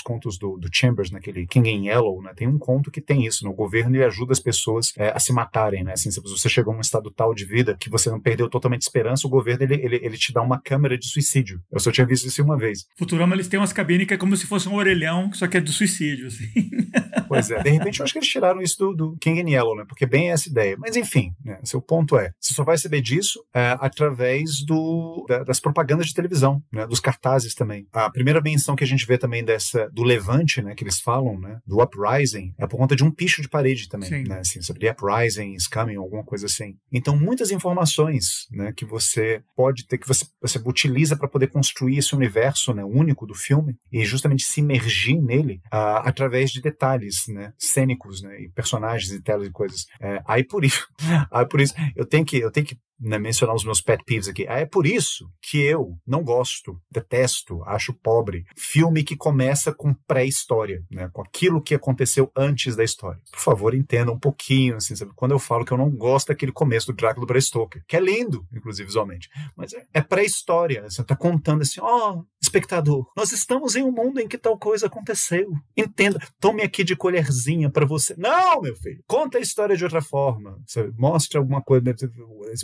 [0.00, 2.32] contos do, do Chambers, naquele King in Yellow, né?
[2.34, 3.50] Tem um conto que tem isso, né?
[3.50, 5.92] O governo ele ajuda as pessoas é, a se matarem, né?
[5.92, 8.82] Assim, se você chegou a um estado tal de vida que você não perdeu totalmente
[8.82, 11.60] esperança, o governo ele, ele, ele te dá uma câmera de suicídio.
[11.70, 12.86] Eu só tinha visto isso uma vez.
[12.96, 15.60] Futurama, eles têm umas cabines que é como se fosse um orelhão, só que é
[15.60, 16.44] do suicídio, assim.
[17.26, 19.74] Pois é, de repente eu acho que eles tiraram isso do, do King in Yellow,
[19.74, 19.84] né?
[19.88, 20.76] Porque é bem essa ideia.
[20.78, 21.58] Mas enfim, né?
[21.64, 26.14] Seu ponto é, você só vai saber disso é, através do, da, das propagandas de
[26.14, 26.23] televisão,
[26.72, 26.86] né?
[26.86, 27.86] Dos cartazes também.
[27.92, 30.74] A primeira menção que a gente vê também dessa do levante, né?
[30.74, 31.58] Que eles falam, né?
[31.66, 34.24] Do uprising, é por conta de um picho de parede também, Sim.
[34.24, 34.40] né?
[34.40, 36.76] Assim, sobre uprising is coming, alguma coisa assim.
[36.92, 38.72] Então, muitas informações, né?
[38.72, 42.84] Que você pode ter, que você, você utiliza para poder construir esse universo, né?
[42.84, 47.52] Único do filme e justamente se imergir nele uh, através de detalhes, né?
[47.58, 48.40] Cênicos, né?
[48.40, 49.86] E personagens e telas e coisas.
[50.00, 50.86] É, aí por isso,
[51.30, 54.28] aí por isso, eu tenho que, eu tenho que né, mencionar os meus pet peeves
[54.28, 54.44] aqui.
[54.46, 60.82] É por isso que eu não gosto, detesto, acho pobre filme que começa com pré-história,
[60.90, 63.20] né, com aquilo que aconteceu antes da história.
[63.30, 65.12] Por favor, entenda um pouquinho, assim, sabe?
[65.14, 67.96] Quando eu falo que eu não gosto daquele começo do Drácula do Bram Stoker, que
[67.96, 70.82] é lindo, inclusive visualmente, mas é, é pré-história.
[70.82, 70.90] Né?
[70.90, 74.58] Você está contando assim, ó, oh, espectador, nós estamos em um mundo em que tal
[74.58, 75.50] coisa aconteceu.
[75.76, 78.14] Entenda, tome aqui de colherzinha para você.
[78.16, 80.60] Não, meu filho, conta a história de outra forma.
[80.66, 80.92] Sabe?
[80.96, 81.84] Mostre alguma coisa.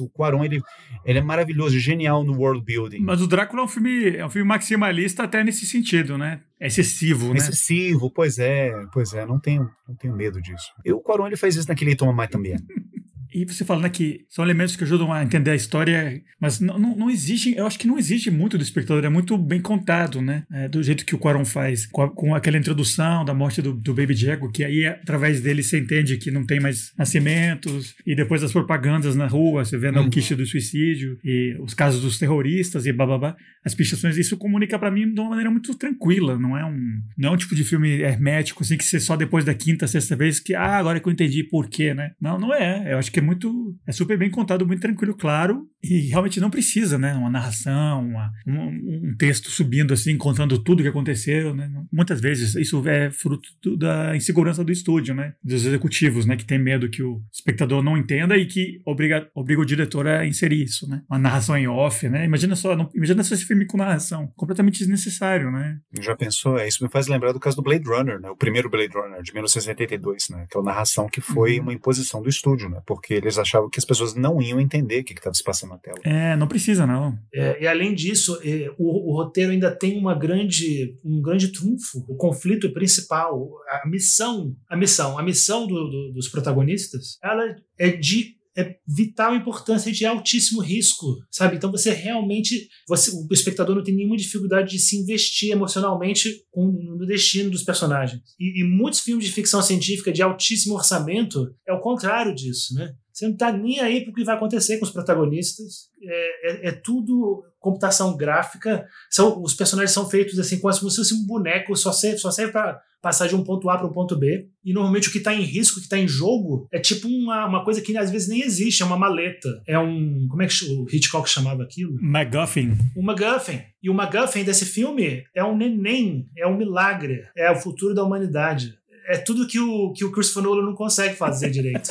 [0.01, 0.63] O Cuarón, ele,
[1.05, 3.01] ele é maravilhoso, genial no world building.
[3.01, 6.41] Mas o Drácula é um filme, é um filme maximalista até nesse sentido, né?
[6.59, 7.39] É excessivo, né?
[7.39, 10.71] Excessivo, pois é, pois é, não tenho, não tenho medo disso.
[10.85, 12.57] E o Cuarón ele faz isso naquele Toma Mais também.
[13.33, 16.79] E você falando né, que são elementos que ajudam a entender a história, mas não,
[16.79, 20.21] não, não existe, eu acho que não existe muito do espectador, é muito bem contado,
[20.21, 20.45] né?
[20.53, 23.73] É, do jeito que o Quaron faz, com, a, com, aquela introdução da morte do,
[23.73, 28.15] do Baby Jago, que aí através dele você entende que não tem mais nascimentos, e
[28.15, 30.09] depois as propagandas na rua, você vê na uhum.
[30.09, 35.13] do suicídio, e os casos dos terroristas e bababá, as pichações, isso comunica para mim
[35.13, 38.63] de uma maneira muito tranquila, não é um, não é um tipo de filme hermético,
[38.63, 41.45] assim, que você só depois da quinta, sexta vez que, ah, agora que eu entendi
[41.45, 42.13] por quê, né?
[42.21, 43.77] Não, não é, eu acho que é muito.
[43.87, 45.67] É super bem contado, muito tranquilo, claro.
[45.83, 47.15] E realmente não precisa, né?
[47.15, 51.71] Uma narração, uma, um, um, texto subindo assim, contando tudo o que aconteceu, né?
[51.93, 55.35] Muitas vezes isso é fruto da insegurança do estúdio, né?
[55.43, 56.37] Dos executivos, né?
[56.37, 60.27] Que tem medo que o espectador não entenda e que obriga, obriga o diretor a
[60.27, 61.03] inserir isso, né?
[61.09, 62.25] Uma narração em off, né?
[62.25, 64.31] Imagina só, não, imagina só esse filme com narração.
[64.37, 65.79] Completamente desnecessário, né?
[66.01, 66.59] Já pensou?
[66.59, 68.31] É, isso me faz lembrar do caso do Blade Runner, né?
[68.31, 70.43] O primeiro Blade Runner, de 1982, né?
[70.45, 71.65] Aquela narração que foi uhum.
[71.65, 72.81] uma imposição do estúdio, né?
[72.87, 75.79] Porque eles achavam que as pessoas não iam entender o que estava se passando na
[75.79, 75.99] tela.
[76.05, 77.19] É, não precisa, não.
[77.33, 82.05] É, e além disso, é, o, o, roteiro ainda tem uma grande, um grande trunfo.
[82.09, 87.91] O conflito principal, a missão, a missão, a missão do, do, dos protagonistas, ela é
[87.91, 91.57] de é vital importância de altíssimo risco, sabe?
[91.57, 97.07] Então você realmente, você, o espectador não tem nenhuma dificuldade de se investir emocionalmente no
[97.07, 98.23] destino dos personagens.
[98.39, 102.95] E, e muitos filmes de ficção científica de altíssimo orçamento é o contrário disso, né?
[103.13, 105.91] Você não está nem aí para o que vai acontecer com os protagonistas.
[106.03, 108.87] É, é, é, tudo computação gráfica.
[109.11, 112.53] São, os personagens são feitos assim, como se fosse um boneco, só serve, só serve
[112.53, 114.49] para passar de um ponto A para um ponto B.
[114.65, 117.47] E normalmente o que está em risco, o que está em jogo, é tipo uma,
[117.47, 119.63] uma coisa que às vezes nem existe, é uma maleta.
[119.67, 120.27] É um.
[120.29, 121.97] Como é que o Hitchcock chamava aquilo?
[122.01, 122.77] MacGuffin.
[122.97, 123.61] Um MacGuffin.
[123.83, 128.05] E o MacGuffin desse filme é um neném, é um milagre, é o futuro da
[128.05, 128.79] humanidade.
[129.09, 131.91] É tudo que o, que o Christopher Nolan não consegue fazer direito.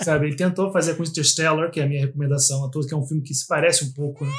[0.00, 2.96] Sabe, ele tentou fazer com Interstellar, que é a minha recomendação a todos, que é
[2.96, 4.32] um filme que se parece um pouco, né?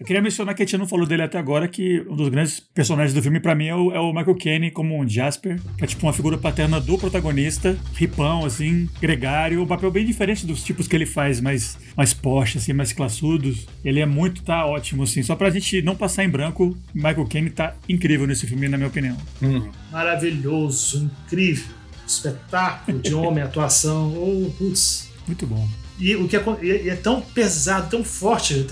[0.00, 2.58] Eu queria mencionar que a gente não falou dele até agora, que um dos grandes
[2.58, 5.84] personagens do filme, para mim, é o, é o, Michael Caine como um Jasper, que
[5.84, 10.64] é tipo uma figura paterna do protagonista, ripão, assim, gregário, um papel bem diferente dos
[10.64, 13.66] tipos que ele faz, mais, mais poste, assim, mais classudos.
[13.84, 15.22] Ele é muito, tá ótimo, assim.
[15.22, 18.88] Só pra gente não passar em branco, Michael Caine tá incrível nesse filme, na minha
[18.88, 19.18] opinião.
[19.42, 19.68] Hum.
[19.92, 24.14] Maravilhoso, incrível espetáculo de homem, atuação.
[24.16, 25.10] Oh, putz.
[25.26, 25.68] Muito bom.
[26.00, 26.42] E o que é,
[26.88, 28.66] é tão pesado, tão forte,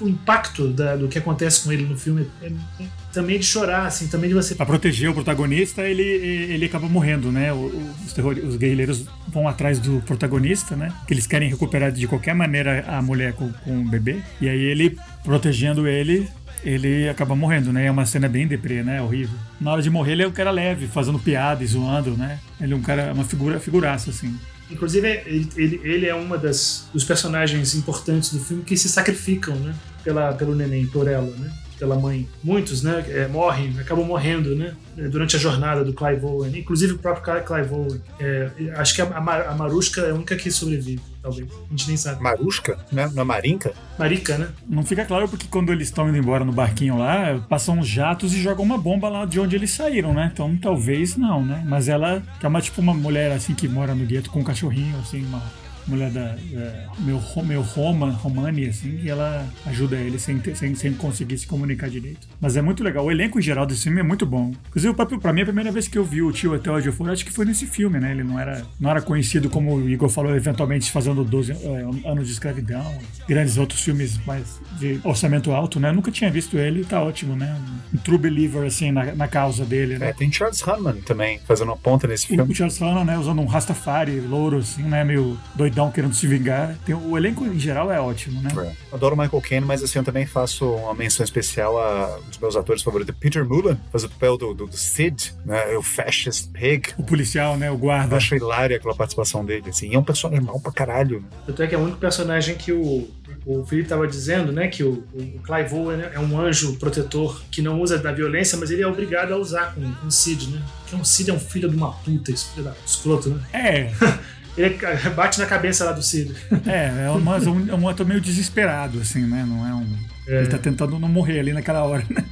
[0.00, 3.86] o impacto da, do que acontece com ele no filme é, é, também de chorar,
[3.86, 4.54] assim, também de você.
[4.54, 7.52] Pra proteger o protagonista, ele, ele acaba morrendo, né?
[7.52, 10.92] Os, terror, os guerrilheiros vão atrás do protagonista, né?
[11.06, 14.22] Que eles querem recuperar de qualquer maneira a mulher com, com o bebê.
[14.40, 16.28] E aí ele, protegendo ele,
[16.64, 17.86] ele acaba morrendo, né?
[17.86, 19.02] É uma cena bem deprê, né?
[19.02, 19.36] Horrível.
[19.60, 22.38] Na hora de morrer, ele é um cara leve, fazendo piada e zoando, né?
[22.60, 24.38] Ele é um cara, uma figura, figuraça, assim.
[24.72, 29.54] Inclusive, ele, ele, ele é uma das dos personagens importantes do filme que se sacrificam,
[29.56, 29.74] né?
[30.02, 31.52] Pela, pelo neném, por ela, né?
[31.78, 32.28] Pela mãe.
[32.42, 33.04] Muitos, né?
[33.08, 34.74] É, morrem, acabam morrendo, né?
[35.10, 36.58] Durante a jornada do Clive Owen.
[36.58, 38.00] Inclusive o próprio Clive Owen.
[38.18, 41.48] É, acho que a, a Marushka é a única que sobrevive talvez.
[41.50, 42.22] A gente nem sabe.
[42.22, 42.78] Marusca?
[42.90, 43.10] Né?
[43.14, 43.72] Na Marinca?
[43.98, 44.48] Marica, né?
[44.68, 48.34] Não fica claro porque quando eles estão indo embora no barquinho lá, passam uns jatos
[48.34, 50.30] e jogam uma bomba lá de onde eles saíram, né?
[50.32, 51.62] Então talvez não, né?
[51.66, 54.44] Mas ela, que é uma tipo uma mulher assim que mora no gueto com um
[54.44, 55.42] cachorrinho, assim, uma
[55.86, 60.92] mulher da, da meu, meu Roma, Romani, assim, e ela ajuda ele sem, sem, sem
[60.94, 62.26] conseguir se comunicar direito.
[62.40, 63.04] Mas é muito legal.
[63.04, 64.52] O elenco em geral desse filme é muito bom.
[64.68, 67.10] Inclusive, pra mim, a primeira vez que eu vi o tio até onde eu fui,
[67.10, 68.12] acho que foi nesse filme, né?
[68.12, 72.26] Ele não era, não era conhecido como o Igor falou, eventualmente fazendo 12 é, anos
[72.26, 75.88] de escravidão, grandes outros filmes mais de orçamento alto, né?
[75.88, 77.58] Eu nunca tinha visto ele, tá ótimo, né?
[77.92, 80.10] Um, true believer, assim, na, na causa dele, né?
[80.10, 82.50] É, tem Charles Hunman também, fazendo uma ponta nesse filme.
[82.50, 83.18] O Charles Hunman, né?
[83.18, 85.04] Usando um Rastafari, louro, assim, né?
[85.04, 86.76] Meio doidão doidão querendo se vingar.
[86.84, 88.50] Tem, o elenco em geral é ótimo, né?
[88.56, 88.94] É.
[88.94, 92.54] Adoro Michael Caine, mas assim, eu também faço uma menção especial a um dos meus
[92.54, 95.76] atores favoritos, Peter Mullen, faz o papel do, do, do Sid, né?
[95.76, 96.90] O Fascist Pig.
[96.98, 97.70] O policial, né?
[97.70, 98.14] O guarda.
[98.14, 99.90] Eu acho hilária aquela participação dele, assim.
[99.90, 101.20] E é um personagem mal pra caralho.
[101.20, 101.26] Né?
[101.46, 103.08] Tanto é que é o único personagem que o
[103.44, 107.60] o Felipe estava dizendo, né, que o, o Clive Owen é um anjo protetor que
[107.60, 110.62] não usa da violência, mas ele é obrigado a usar com, com o Cid, né?
[110.82, 113.42] Porque o Cid é um filho de uma puta, filho da escroto, né?
[113.52, 113.92] É.
[114.56, 114.78] Ele
[115.14, 116.34] bate na cabeça lá do Cid.
[116.66, 119.44] É, é, uma, um, um ator meio desesperado, assim, né?
[119.46, 119.96] Não é um.
[120.26, 120.38] É.
[120.38, 122.24] Ele tá tentando não morrer ali naquela hora, né?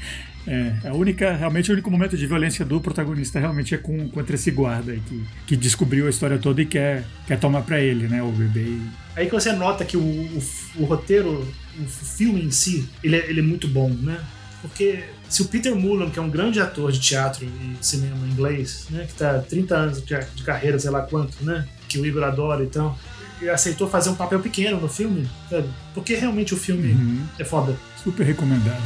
[0.47, 4.35] É, a única, realmente o único momento de violência do protagonista realmente é com, contra
[4.35, 8.09] esse guarda aí, que, que descobriu a história toda e quer, quer tomar para ele,
[8.09, 8.79] né, o bebê.
[9.15, 10.43] Aí que você nota que o, o,
[10.77, 11.47] o roteiro,
[11.79, 14.19] o filme em si, ele é, ele é muito bom, né?
[14.63, 18.87] Porque se o Peter Mullan, que é um grande ator de teatro e cinema inglês,
[18.91, 22.23] né, que tá 30 anos de, de carreira, sei lá quanto, né, que o Igor
[22.23, 22.95] adora e então,
[23.41, 25.69] tal, aceitou fazer um papel pequeno no filme, sabe?
[25.93, 27.27] Porque realmente o filme uhum.
[27.39, 27.77] é foda.
[27.97, 28.83] Super recomendado.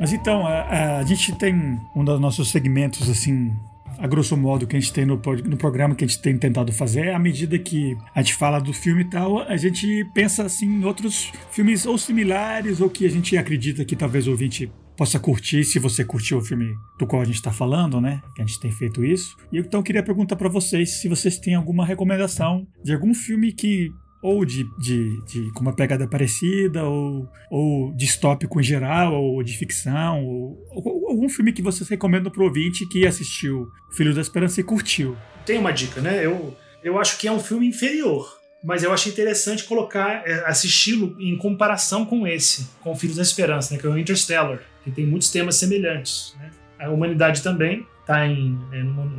[0.00, 3.52] Mas então, a, a, gente tem um dos nossos segmentos, assim,
[3.98, 6.72] a grosso modo, que a gente tem no, no programa que a gente tem tentado
[6.72, 10.44] fazer, é à medida que a gente fala do filme e tal, a gente pensa,
[10.44, 14.70] assim, em outros filmes ou similares, ou que a gente acredita que talvez o ouvinte
[14.98, 18.20] possa curtir, se você curtiu o filme do qual a gente está falando, né?
[18.34, 19.36] Que a gente tem feito isso.
[19.52, 23.52] E então eu queria perguntar para vocês se vocês têm alguma recomendação de algum filme
[23.52, 29.40] que ou de, de, de, com uma pegada parecida, ou, ou distópico em geral, ou
[29.44, 34.20] de ficção, ou, ou algum filme que vocês recomendam pro ouvinte que assistiu Filho da
[34.20, 35.16] Esperança e curtiu.
[35.46, 36.26] Tem uma dica, né?
[36.26, 41.14] Eu, eu acho que é um filme inferior, mas eu achei interessante colocar, é, assisti-lo
[41.20, 43.80] em comparação com esse, com Filhos da Esperança, né?
[43.80, 46.34] Que é o Interstellar, que tem muitos temas semelhantes.
[46.38, 46.50] Né?
[46.78, 48.34] A humanidade também está é,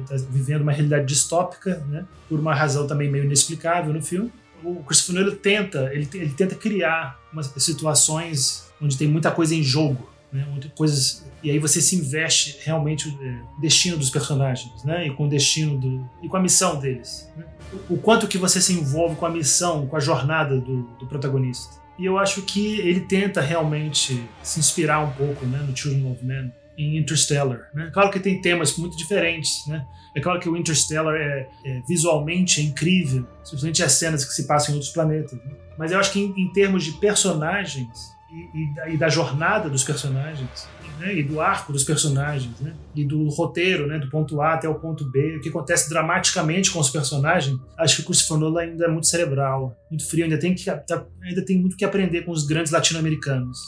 [0.08, 2.06] tá vivendo uma realidade distópica, né?
[2.28, 4.32] por uma razão também meio inexplicável no filme
[4.64, 9.64] o Christopher Nolan tenta, ele, ele tenta criar umas situações onde tem muita coisa em
[9.64, 10.46] jogo, né?
[10.76, 15.08] coisas e aí você se investe realmente o é, destino dos personagens, né?
[15.08, 17.30] E com o destino do e com a missão deles.
[17.38, 17.46] Né?
[17.90, 21.08] O, o, quanto que você se envolve com a missão, com a jornada do, do,
[21.08, 21.80] protagonista.
[22.00, 26.26] E eu acho que ele tenta realmente se inspirar um pouco, né, no Children of
[26.26, 27.70] Men em Interstellar.
[27.74, 27.90] Né?
[27.94, 29.86] Claro que tem temas muito diferentes, né?
[30.16, 34.48] É claro que o Interstellar é, é visualmente é incrível, especialmente as cenas que se
[34.48, 35.34] passam em outros planetas.
[35.34, 35.52] Né?
[35.78, 39.84] Mas eu acho que em, em termos de personagens e, e, e, da, jornada dos
[39.84, 40.70] personagens,
[41.00, 44.68] né, e do arco dos personagens, né, e do roteiro, né, do ponto A até
[44.68, 48.86] o ponto B, o que acontece dramaticamente com os personagens, acho que o Nolan ainda
[48.86, 52.32] é muito cerebral, muito frio, ainda tem, que, tá, ainda tem muito que aprender com
[52.32, 53.68] os grandes latino-americanos.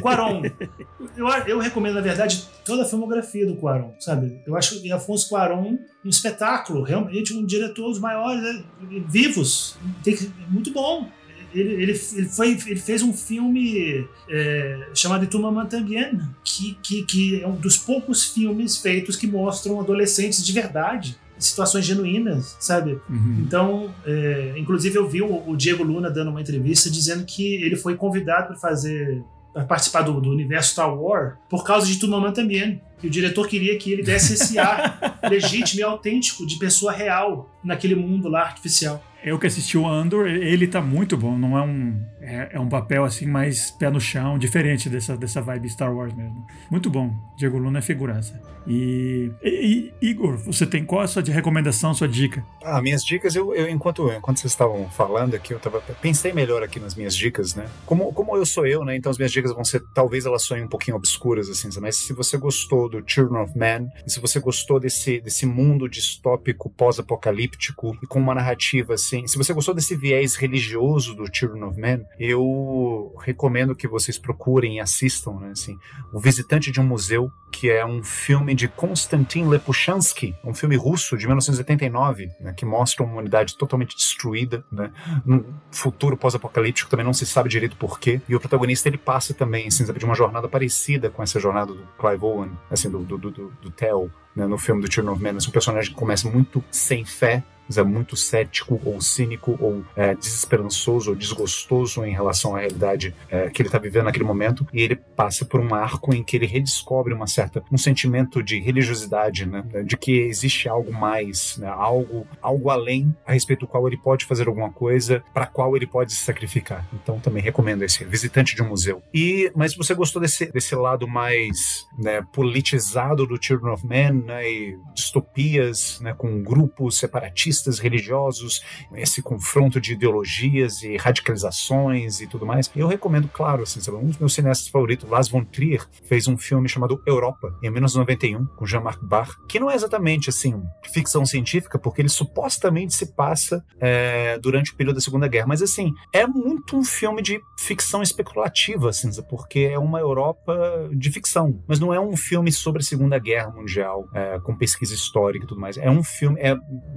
[0.00, 0.42] Quaron,
[1.16, 4.40] eu, eu recomendo, na verdade, toda a filmografia do Quaron, sabe?
[4.46, 8.64] Eu acho que Afonso Quaron um espetáculo, realmente um diretor dos maiores né,
[9.08, 11.08] vivos, tem que, muito bom
[11.54, 17.42] ele, ele, ele, foi, ele fez um filme é, chamado Tuma Tambien, que, que, que
[17.42, 23.00] é um dos poucos filmes feitos que mostram adolescentes de verdade situações genuínas, sabe?
[23.08, 23.38] Uhum.
[23.40, 27.76] Então, é, inclusive eu vi o, o, Diego Luna dando uma entrevista dizendo que ele
[27.76, 29.22] foi convidado para fazer
[29.52, 32.80] para participar do, do, universo Star Wars por causa de Tumaman também.
[32.98, 37.50] Que o diretor queria que ele desse esse ar legítimo e autêntico de pessoa real
[37.62, 39.02] naquele mundo lá artificial.
[39.24, 41.38] Eu que assisti o Andor, ele tá muito bom.
[41.38, 42.00] Não é um.
[42.20, 46.14] É, é, um papel assim mais pé no chão, diferente dessa, dessa vibe Star Wars
[46.14, 46.46] mesmo.
[46.70, 47.12] Muito bom.
[47.36, 48.40] Diego Luna é figuraça.
[48.66, 52.44] E, e, e, Igor, você tem qual a sua recomendação, sua dica?
[52.62, 56.62] Ah, minhas dicas, eu, eu enquanto, enquanto vocês estavam falando aqui, eu tava, pensei melhor
[56.62, 57.66] aqui nas minhas dicas, né?
[57.84, 58.96] Como, como eu sou eu, né?
[58.96, 62.12] Então as minhas dicas vão ser, talvez elas sonhem um pouquinho obscuras, assim, mas se
[62.12, 68.06] você gostou do Children of Man, se você gostou desse, desse mundo distópico, pós-apocalíptico, e
[68.06, 73.14] com uma narrativa assim, se você gostou desse viés religioso do Children of Man, eu
[73.20, 75.50] recomendo que vocês procurem e assistam, né?
[75.52, 75.78] Assim,
[76.12, 81.16] O Visitante de um Museu, que é um filme de Konstantin Lepushansky, um filme russo
[81.16, 84.90] de 1989, né, que mostra uma humanidade totalmente destruída, né,
[85.24, 89.68] num futuro pós-apocalíptico, também não se sabe direito porquê, e o protagonista ele passa também
[89.68, 93.30] assim, de uma jornada parecida com essa jornada do Clive Owen, assim, do, do, do,
[93.30, 97.04] do Theo, né, no filme do Children of Men, um personagem que começa muito sem
[97.04, 97.42] fé,
[97.78, 103.48] é muito cético ou cínico ou é, desesperançoso ou desgostoso em relação à realidade é,
[103.48, 106.46] que ele está vivendo naquele momento e ele passa por um arco em que ele
[106.46, 112.26] redescobre uma certa um sentimento de religiosidade, né, de que existe algo mais, né, algo
[112.40, 116.12] algo além a respeito do qual ele pode fazer alguma coisa, para qual ele pode
[116.12, 116.86] se sacrificar.
[116.92, 119.02] Então também recomendo esse Visitante de um Museu.
[119.14, 124.50] E mas você gostou desse desse lado mais né, politizado do Children of Men, né,
[124.50, 128.62] e distopias, né, com grupos separatistas religiosos,
[128.94, 132.70] esse confronto de ideologias e radicalizações e tudo mais.
[132.74, 136.36] Eu recomendo, claro, assim, sabe, um dos meus cineastas favoritos, Lars von Trier, fez um
[136.36, 140.62] filme chamado Europa, em 1991, com Jean-Marc Barr, que não é exatamente, assim,
[140.92, 145.62] ficção científica, porque ele supostamente se passa é, durante o período da Segunda Guerra, mas,
[145.62, 151.62] assim, é muito um filme de ficção especulativa, assim, porque é uma Europa de ficção,
[151.66, 155.48] mas não é um filme sobre a Segunda Guerra Mundial, é, com pesquisa histórica e
[155.48, 155.76] tudo mais.
[155.76, 156.56] É um filme, é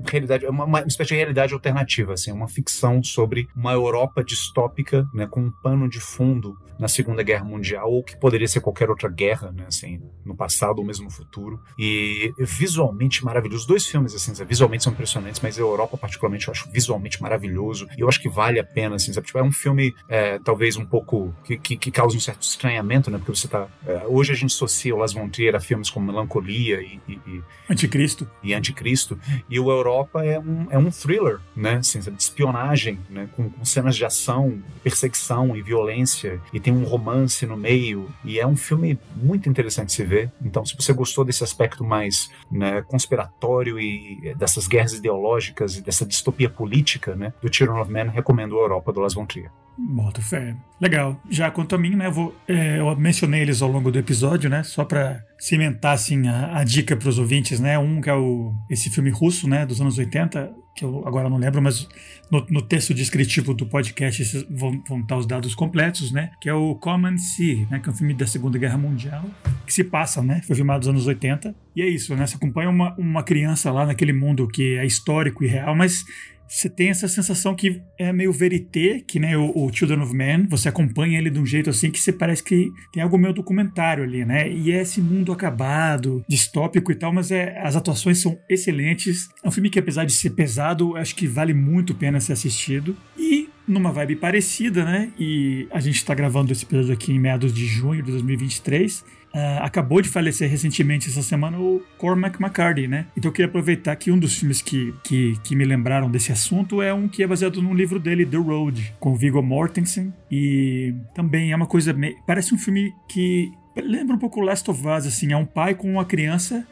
[0.10, 5.08] realidade, é uma, uma espécie de realidade alternativa, assim, uma ficção sobre uma Europa distópica,
[5.14, 8.90] né, com um pano de fundo na Segunda Guerra Mundial ou que poderia ser qualquer
[8.90, 11.60] outra guerra, né, assim, no passado ou mesmo no futuro.
[11.78, 13.62] E visualmente maravilhoso.
[13.62, 17.88] Os dois filmes, assim, visualmente são impressionantes, mas a Europa particularmente eu acho visualmente maravilhoso
[17.98, 19.28] e eu acho que vale a pena, assim, sabe?
[19.28, 23.10] Tipo, é um filme é, talvez um pouco que, que, que, causa um certo estranhamento,
[23.10, 23.18] né?
[23.18, 26.82] Porque você tá é, hoje a gente associa o Las von a filmes como Melancolia
[26.82, 31.76] e, e, e Anticristo e Anticristo e o Europa é um, é um thriller, né?
[31.76, 33.30] Assim, de espionagem, né?
[33.36, 38.40] Com, com cenas de ação, perseguição e violência e tem um romance no meio e
[38.40, 40.32] é um filme muito interessante de se ver.
[40.44, 46.06] Então, se você gostou desse aspecto mais né, conspiratório e dessas guerras ideológicas e dessa
[46.06, 49.52] distopia política, né, do Children of Men, recomendo a Europa do Las von Trier.
[49.78, 50.56] Boto fé.
[50.80, 51.20] Legal.
[51.30, 54.50] Já quanto a mim, né, eu, vou, é, eu mencionei eles ao longo do episódio,
[54.50, 57.78] né, só para cimentar assim a, a dica para os ouvintes, né?
[57.78, 61.38] Um que é o esse filme russo, né, dos anos 80, que eu agora não
[61.38, 61.88] lembro, mas
[62.30, 66.32] no, no texto descritivo do podcast vão, vão, estar os dados completos, né?
[66.42, 67.80] Que é o Common Sea, né?
[67.80, 69.24] Que é um filme da Segunda Guerra Mundial,
[69.66, 70.42] que se passa, né?
[70.46, 71.56] Foi filmado nos anos 80.
[71.76, 72.28] E é isso, né?
[72.28, 76.04] Você acompanha uma, uma criança lá naquele mundo que é histórico e real, mas
[76.48, 80.48] você tem essa sensação que é meio verité, que né, o, o, Children of Men,
[80.48, 84.04] você acompanha ele de um jeito assim que você parece que tem algo meio documentário
[84.04, 84.50] ali, né?
[84.50, 89.28] E é esse mundo acabado, distópico e tal, mas é, as atuações são excelentes.
[89.44, 92.34] É um filme que, apesar de ser pesado, acho que vale muito a pena ser
[92.34, 92.96] assistido.
[93.18, 95.12] E numa vibe parecida, né?
[95.18, 99.04] E a gente está gravando esse episódio aqui em meados de junho de 2023.
[99.36, 103.08] Uh, acabou de falecer recentemente essa semana o Cormac McCarthy, né?
[103.18, 106.82] Então eu queria aproveitar que um dos filmes que, que, que, me lembraram desse assunto
[106.82, 110.14] é um que é baseado num livro dele, The Road, com Viggo Mortensen.
[110.32, 111.92] E também é uma coisa.
[111.92, 115.76] Meio, parece um filme que lembra um pouco Last of Us, assim, é um pai
[115.76, 116.66] com uma criança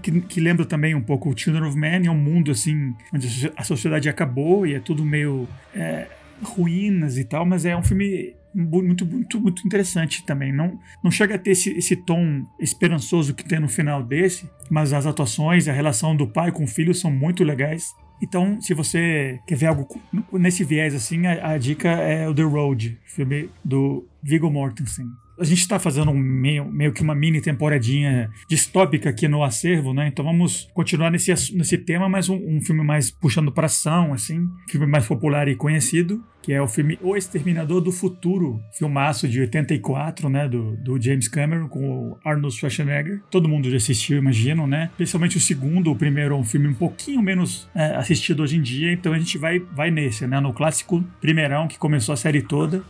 [0.00, 3.50] que, que, lembra também um pouco o Children of Man, é um mundo assim onde
[3.56, 6.06] a sociedade acabou e é tudo meio é,
[6.42, 10.52] ruínas e tal, mas é um filme muito, muito, muito interessante também.
[10.52, 14.92] Não, não chega a ter esse, esse tom esperançoso que tem no final desse, mas
[14.92, 17.94] as atuações, a relação do pai com o filho são muito legais.
[18.22, 19.86] Então, se você quer ver algo
[20.32, 25.06] nesse viés assim, a, a dica é o The Road, filme do Viggo Mortensen
[25.38, 29.92] a gente está fazendo um meio, meio que uma mini temporadinha distópica aqui no acervo,
[29.92, 30.08] né?
[30.08, 34.48] Então vamos continuar nesse, nesse tema, mas um, um filme mais puxando para ação, assim,
[34.68, 39.40] filme mais popular e conhecido, que é o filme O Exterminador do Futuro, filmaço de
[39.40, 43.20] 84, né, do, do James Cameron com o Arnold Schwarzenegger.
[43.30, 44.90] Todo mundo já assistiu, imagino, né?
[44.96, 48.62] Principalmente o segundo, o primeiro é um filme um pouquinho menos é, assistido hoje em
[48.62, 52.42] dia, então a gente vai, vai nesse, né, no clássico primeirão que começou a série
[52.42, 52.82] toda,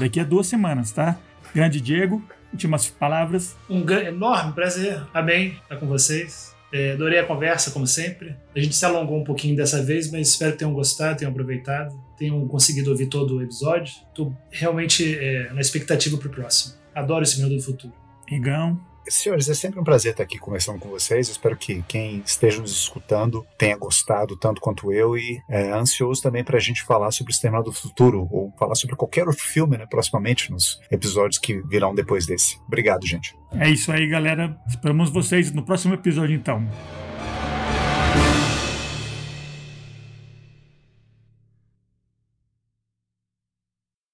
[0.00, 1.18] daqui a duas semanas, tá?
[1.54, 2.22] Grande Diego,
[2.52, 3.56] últimas palavras.
[3.68, 5.02] Um enorme prazer.
[5.12, 5.58] Amém.
[5.62, 6.54] Estar com vocês.
[6.72, 8.36] É, adorei a conversa, como sempre.
[8.54, 11.92] A gente se alongou um pouquinho dessa vez, mas espero que tenham gostado, tenham aproveitado,
[12.16, 13.92] tenham conseguido ouvir todo o episódio.
[14.08, 16.74] Estou realmente é, na expectativa para o próximo.
[16.94, 17.92] Adoro esse Minuto do Futuro.
[18.30, 18.80] Igão.
[19.08, 21.28] Senhores, é sempre um prazer estar aqui conversando com vocês.
[21.28, 26.44] espero que quem esteja nos escutando tenha gostado tanto quanto eu e é ansioso também
[26.44, 29.76] para a gente falar sobre o Exterminado do Futuro ou falar sobre qualquer outro filme,
[29.76, 32.58] né, proximamente nos episódios que virão depois desse.
[32.66, 33.36] Obrigado, gente.
[33.52, 34.56] É isso aí, galera.
[34.68, 36.68] Esperamos vocês no próximo episódio, então.